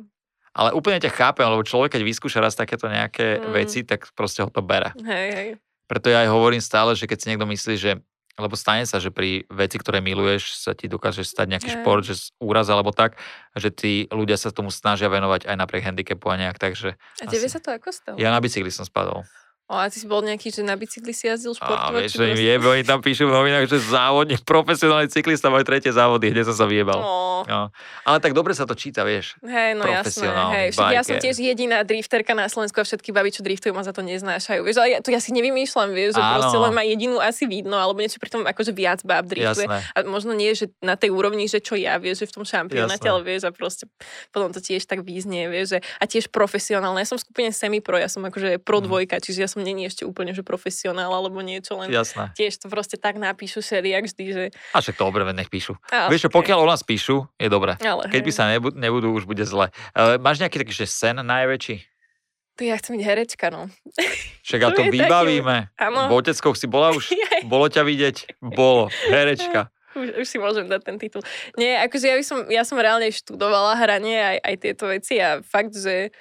[0.52, 3.48] ale úplne ťa chápem, lebo človek, keď vyskúša raz takéto nejaké Mm.
[3.56, 4.92] veci, tak proste ho to bere.
[5.00, 5.48] Hej, hej.
[5.84, 7.90] Preto ja aj hovorím stále, že keď si niekto myslí, že
[8.34, 12.34] lebo stane sa, že pri veci, ktoré miluješ, sa ti dokáže stať nejaký šport, že
[12.42, 13.14] úraz alebo tak,
[13.54, 17.46] že tí ľudia sa tomu snažia venovať aj napriek handicapu a nejak, takže A tebe
[17.46, 17.54] Asi.
[17.54, 18.16] sa to ako stalo?
[18.18, 19.22] ja na bicykli som spadol.
[19.64, 21.96] O, a ty si bol nejaký, že na bicykli si jazdil A športovať?
[21.98, 25.48] vieš, či že im proste- jebe, oni tam píšu v novinách, že závodník, profesionálny cyklista,
[25.48, 27.00] majú tretie závody, kde som sa vyjebal.
[27.00, 27.68] No, No.
[28.02, 29.36] Ale tak dobre sa to číta, vieš.
[29.42, 30.28] hej, no jasné.
[30.54, 33.80] Hej, však ja som tiež jediná drifterka na Slovensku a všetky baby, čo driftujú, ma
[33.80, 34.60] za to neznášajú.
[34.60, 36.40] Vieš, ale ja, to ja si nevymýšľam, vieš, že Áno.
[36.40, 39.64] proste len ma jedinú asi vidno, alebo niečo pri tom akože viac báb driftuje.
[39.64, 39.80] Jasné.
[39.90, 43.04] A možno nie, že na tej úrovni, že čo ja, vieš, že v tom šampionáte,
[43.06, 43.88] ale vieš, a proste
[44.30, 46.96] potom to tiež tak význie, vieš, že, a tiež profesionálne.
[46.98, 48.84] Ja som v skupine semi-pro, ja som akože pro Mhm.
[48.84, 52.34] dvojka, čiže ja som není ešte úplne, že profesionál alebo niečo, len Jasné.
[52.34, 54.44] tiež to proste tak napíšu všelijak vždy, že...
[54.74, 55.78] A však to dobre, nech píšu.
[55.94, 57.78] A, Vieš čo, pokiaľ o nás píšu, je dobre.
[57.78, 59.70] ale, Keď by sa nebudú, nebudú už bude zle.
[59.94, 61.94] Uh, máš nejaký taký, že sen najväčší?
[62.54, 63.66] To ja chcem byť herečka, no.
[64.46, 65.56] Však ale To to vybavíme.
[65.74, 66.00] Áno.
[66.10, 67.10] V oteckoch si bola už?
[67.50, 68.38] Bolo ťa vidieť?
[68.38, 68.90] Bolo.
[69.10, 69.70] Herečka.
[69.98, 71.22] už, už si môžem dať ten titul.
[71.58, 75.42] Nie, akože ja, by som, ja som reálne študovala hranie aj, aj tieto veci a
[75.42, 76.14] fakt, že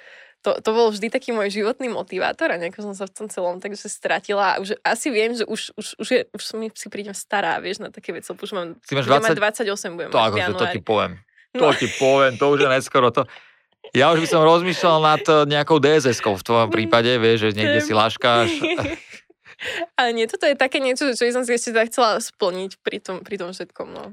[0.44, 3.64] to, to bol vždy taký môj životný motivátor a nejako som sa v tom celom
[3.64, 4.54] takže stratila.
[4.54, 7.80] A už asi viem, že už, už, už, je, už som si prídem stará, vieš,
[7.80, 8.28] na také veci.
[8.28, 9.40] Už mám, Ty máš budem 20?
[9.40, 11.12] mať 28, budem To mať akože, to ti poviem.
[11.56, 11.72] To No.
[11.72, 13.08] ti poviem, to už je neskoro.
[13.14, 13.24] To...
[13.94, 17.80] Ja už by som rozmýšľal nad eh, nejakou DSS-kou v tvojom prípade, vieš, že niekde
[17.80, 18.50] si laškáš.
[19.96, 23.22] Ale nie, toto je také niečo, čo som si ešte tak chcela splniť pri tom,
[23.22, 24.12] pri tom všetkom, no.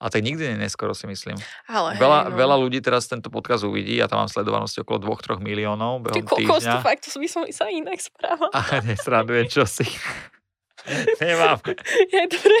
[0.00, 1.36] A tak nikdy nie neskoro, si myslím.
[1.68, 2.36] Ale Veľa, hej, no.
[2.40, 6.48] veľa ľudí teraz tento podcast uvidí, ja tam mám sledovanosť okolo 2-3 miliónov Ty behom
[6.48, 8.48] kokos, to fakt, to by som sa inak správala.
[8.56, 9.84] A nesradujem, čo si.
[11.20, 11.60] Nemám.
[12.08, 12.58] Je dobre.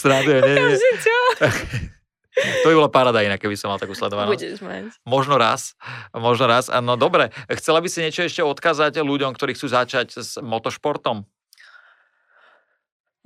[0.00, 0.76] Sradujem, nie, nie.
[2.38, 4.30] To by bola parada inak, keby som mal takú sledovanosť.
[4.30, 4.94] Budeš mať.
[5.02, 5.74] Možno raz,
[6.14, 6.70] možno raz.
[6.70, 11.26] No dobre, chcela by si niečo ešte odkázať ľuďom, ktorí chcú začať s motošportom?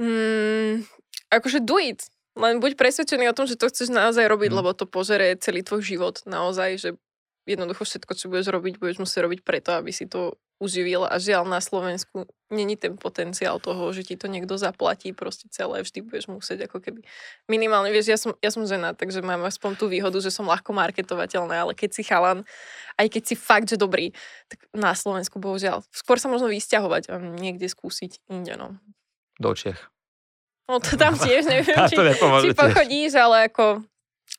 [0.00, 0.88] Mm,
[1.32, 2.04] akože do it.
[2.36, 4.56] Len buď presvedčený o tom, že to chceš naozaj robiť, Mm.
[4.60, 6.20] lebo to požere celý tvoj život.
[6.24, 6.88] Naozaj, že
[7.44, 11.02] jednoducho všetko, čo budeš robiť, budeš musieť robiť preto, aby si to uživil.
[11.02, 15.82] A žiaľ na Slovensku není ten potenciál toho, že ti to niekto zaplatí proste celé.
[15.82, 17.02] Vždy budeš musieť ako keby
[17.50, 20.70] minimálne, vieš, ja som, ja som žena, takže mám aspoň tú výhodu, že som ľahko
[20.70, 22.46] marketovateľná, ale keď si chalan,
[22.96, 24.14] aj keď si fakt, že dobrý,
[24.46, 25.82] tak na Slovensku bohužiaľ.
[25.90, 28.78] Skôr sa možno vysťahovať a niekde skúsiť inde, no.
[29.42, 29.91] Do Čech.
[30.70, 31.96] No to tam tiež neviem, či,
[32.44, 33.82] či pochodíš, ale ako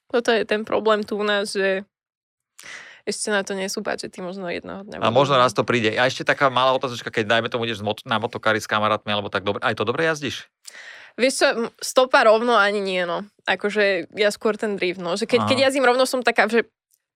[0.09, 1.83] toto je ten problém tu u nás, že
[3.03, 4.97] ešte na to nie sú budžety, možno jedného A dňa.
[5.03, 5.11] budú.
[5.11, 5.91] možno raz to príde.
[5.99, 9.43] A ešte taká malá otázočka, keď dajme tomu ideš na motokári s kamarátmi, alebo tak
[9.43, 9.59] dobre.
[9.59, 10.47] Aj to dobre jazdíš?
[11.19, 11.47] Vieš čo,
[11.83, 13.27] stopa rovno ani nie, no.
[13.43, 15.19] Akože ja skôr ten drift, no.
[15.19, 15.49] Že keď, Aha.
[15.51, 16.65] keď jazdím rovno, som taká, že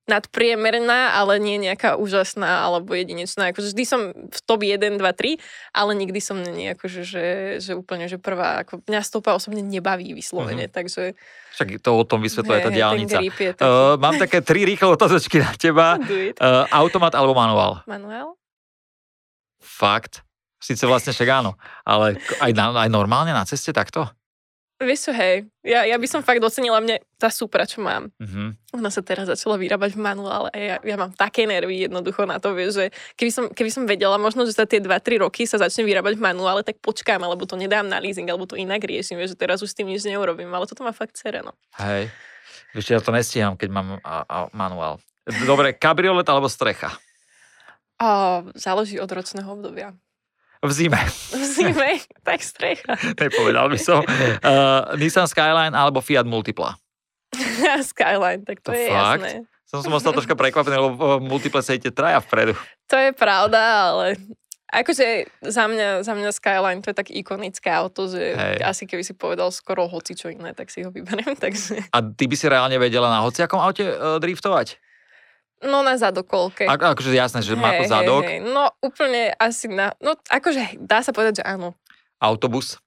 [0.08, 3.52] nadpriemerná, ale nie nejaká úžasná alebo jedinečná.
[3.52, 5.38] Akože vždy som v top 1, 2, 3,
[5.76, 7.26] ale nikdy som nie akože, že,
[7.60, 11.14] že úplne, že prvá, ako mňa stopa osobne nebaví vyslovene, takže
[11.60, 13.20] Však to o tom vysvetľuje tá diálnica.
[13.20, 13.60] Taký.
[13.60, 15.88] Uh, mám také tri rýchle otázočky na teba.
[16.38, 17.82] Uh, automat alebo manuál?
[17.90, 18.38] Manuel?
[19.58, 20.22] Fakt?
[20.58, 24.10] Sice vlastne však áno, ale aj, na, aj normálne na ceste takto?
[24.78, 28.14] Vieš čo, hej, ja, ja by som fakt docenila mne tá Supra, čo mám.
[28.22, 28.78] Mhm.
[28.78, 32.38] Ona sa teraz začala vyrábať v manuále a ja, ja mám také nervy jednoducho na
[32.38, 32.86] to, vieš, že
[33.18, 36.26] keby som, keby som vedela možno, že za tie 2-3 roky sa začne vyrábať v
[36.30, 39.66] manuále, tak počkám, alebo to nedám na leasing, alebo to inak riešim, vieš, že teraz
[39.66, 41.58] už s tým nič neurobím, ale toto má fakt cereno.
[41.82, 42.14] Hej.
[42.78, 45.02] Ešte ja to nestíham, keď mám a, a, manuál.
[45.50, 46.94] Dobre, kabriolet alebo strecha?
[47.98, 49.98] A záleží od ročného obdobia.
[50.66, 50.98] V zime,
[51.34, 52.98] V zime, tak strecha.
[53.22, 54.02] nepovedal by som.
[54.42, 56.74] Uh, Nissan Skyline alebo Fiat Multipla?
[57.86, 59.22] Skyline, tak To to, je fakt?
[59.22, 59.46] jasné.
[59.68, 62.56] Som som ostal troška prekvapený, lebo v Multiple sa idete traja vpredu.
[62.88, 63.60] To je pravda,
[63.92, 64.16] ale
[64.72, 68.64] akože za mňa, za mňa Skyline to je tak ikonické auto, že Hej.
[68.64, 71.84] asi keby si povedal skoro hoci čo iné, tak si ho vyberiem, takže...
[71.92, 74.80] A ty by si reálne vedela na hociakom aute uh, driftovať?
[75.66, 76.70] No na zadokolke.
[76.70, 78.54] A, akože jasné, že má to zadok, Hej, hej.
[78.54, 79.98] No úplne asi na...
[79.98, 81.74] No akože dá sa povedať, že áno.
[82.22, 82.78] autobus.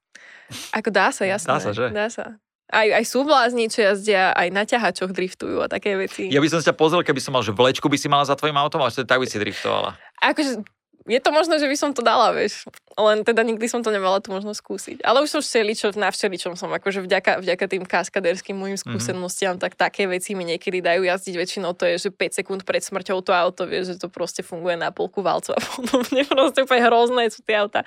[0.71, 1.47] Ako dá sa, jasné.
[1.51, 1.85] Dá sa, že?
[1.91, 2.25] Dá sa.
[2.71, 6.31] Aj, aj sú blázni, čo jazdia, aj na ťahačoch driftujú a také veci.
[6.31, 8.55] Ja by som sa pozrel, keby som mal, že vlečku by si mala za tvojim
[8.55, 9.99] autom, a tak by si driftovala.
[10.23, 10.63] Akože
[11.09, 12.69] je to možné, že by som to dala, vieš.
[12.93, 15.01] Len teda nikdy som to nemala tu možno skúsiť.
[15.01, 18.83] Ale už som všeličo, na všeličom som, akože vďaka, vďaka tým kaskaderským môjim Mhm.
[18.85, 21.33] skúsenostiam, tak také veci mi niekedy dajú jazdiť.
[21.37, 24.77] Väčšinou to je, že 5 sekúnd pred smrťou to auto, vieš, že to proste funguje
[24.77, 26.21] na polku valcu a podobne.
[26.29, 27.81] Proste úplne hrozné sú tie auta.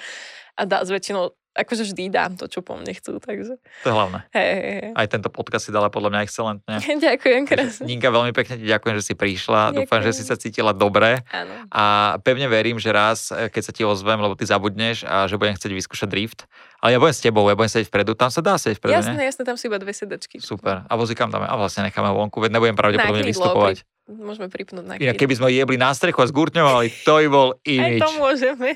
[0.55, 3.95] A dá, s väčšinou, akože vždy dám to, čo po mne chcú, takže To je
[3.95, 4.19] hlavné.
[4.31, 4.91] hej, hej, hej.
[4.93, 6.75] Aj tento podcast si dala podľa mňa excelentne.
[7.07, 7.85] Ďakujem krásne.
[7.85, 9.73] Ninka, veľmi pekne ti ďakujem, že si prišla.
[9.73, 10.19] Dúfam, že Ďakujem.
[10.19, 11.55] si sa cítila dobre Áno.
[11.69, 11.85] a
[12.21, 15.55] pevne verím, že raz, e, keď sa ti ozvem, lebo ty zabudneš a že budem
[15.55, 16.45] chcieť vyskúšať drift.
[16.79, 18.13] Ale ja budem s tebou, ja budem sedieť vpredu.
[18.13, 19.25] Tam sa dá sedieť vpredu, Jasné, ne?
[19.25, 20.37] jasné, tam sú iba dve sedačky.
[20.37, 20.85] Super.
[20.85, 23.89] A vozíkam tam a vlastne necháme vonku, veď nebudem pravdepodobne vystupovať.
[24.05, 25.17] Môžeme pripnúť na krídlo.
[25.17, 28.01] keby sme jebli na strechu a zgurťovali, to by bol Aj imič.
[28.01, 28.69] to môžeme.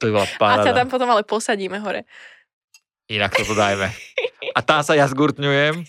[0.00, 0.72] To by bola A ťa paráda.
[0.72, 2.08] tam potom ale posadíme hore.
[3.06, 3.92] Inak toto dajme.
[4.56, 5.84] A tam sa ja zgurtňujem.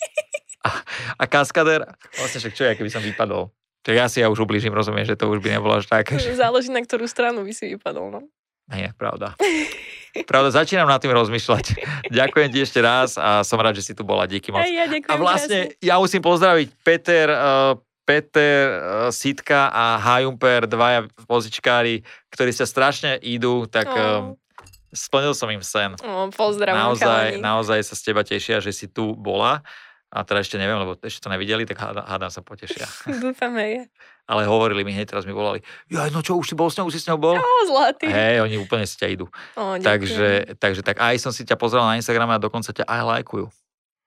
[0.61, 0.69] A,
[1.17, 1.88] a kaskader,
[2.19, 3.49] vlastne však čo ja, keby som vypadol.
[3.88, 6.11] Čiže ja si ja už ublížim, rozumiem, že to už by nebolo až tak.
[6.35, 8.11] Záleží, na ktorú stranu by si vypadol.
[8.11, 8.19] No.
[8.67, 9.39] Nie, pravda.
[10.27, 11.65] Pravda, začínam nad tým rozmýšľať.
[12.19, 14.27] Ďakujem ti ešte raz a som rád, že si tu bola.
[14.27, 14.59] Díky moc.
[14.59, 20.64] Aj ja ďakujem A vlastne ja musím pozdraviť Peter, uh, Peter uh, Sitka a Hajumper,
[20.64, 24.39] dvaja vozičkári, ktorí sa strašne idú, tak krásne.
[24.95, 25.91] splnil som im sen.
[26.08, 27.43] Oh, pozdravujem, naozaj, chalani.
[27.43, 29.60] naozaj sa z teba tešia, že si tu bola.
[30.08, 32.88] A teda ešte neviem, lebo ešte to nevideli, tak hádam, sa potešia.
[33.24, 33.91] Dúfam, hej.
[34.32, 36.91] Ale hovorili mi hneď, teraz mi volali, ja, no čo, už si bol s ňou,
[36.91, 37.36] už si s ňou bol?
[37.36, 38.12] Ó, zlatý.
[38.12, 39.32] Hej, oni úplne si ťa idú.
[39.55, 39.84] Ďakujem.
[39.84, 40.30] Takže,
[40.60, 43.47] takže tak aj som si ťa pozrel na Instagrame a dokonca ťa aj lajkujú.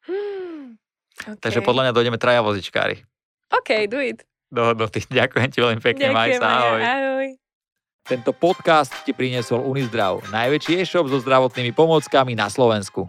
[0.09, 0.77] Hmm.
[1.21, 1.41] Okay.
[1.41, 3.05] Takže podľa mňa dojdeme traja vozičkári.
[3.51, 4.23] OK, do it.
[4.51, 5.07] Dohodnutý.
[5.11, 6.59] Ďakujem ti veľmi pekne, Ďakujem sa, aj ja.
[6.59, 6.81] ahoj.
[6.83, 7.29] ahoj.
[8.01, 13.07] Tento podcast ti priniesol Unizdrav, najväčší e-shop so zdravotnými pomôckami na Slovensku.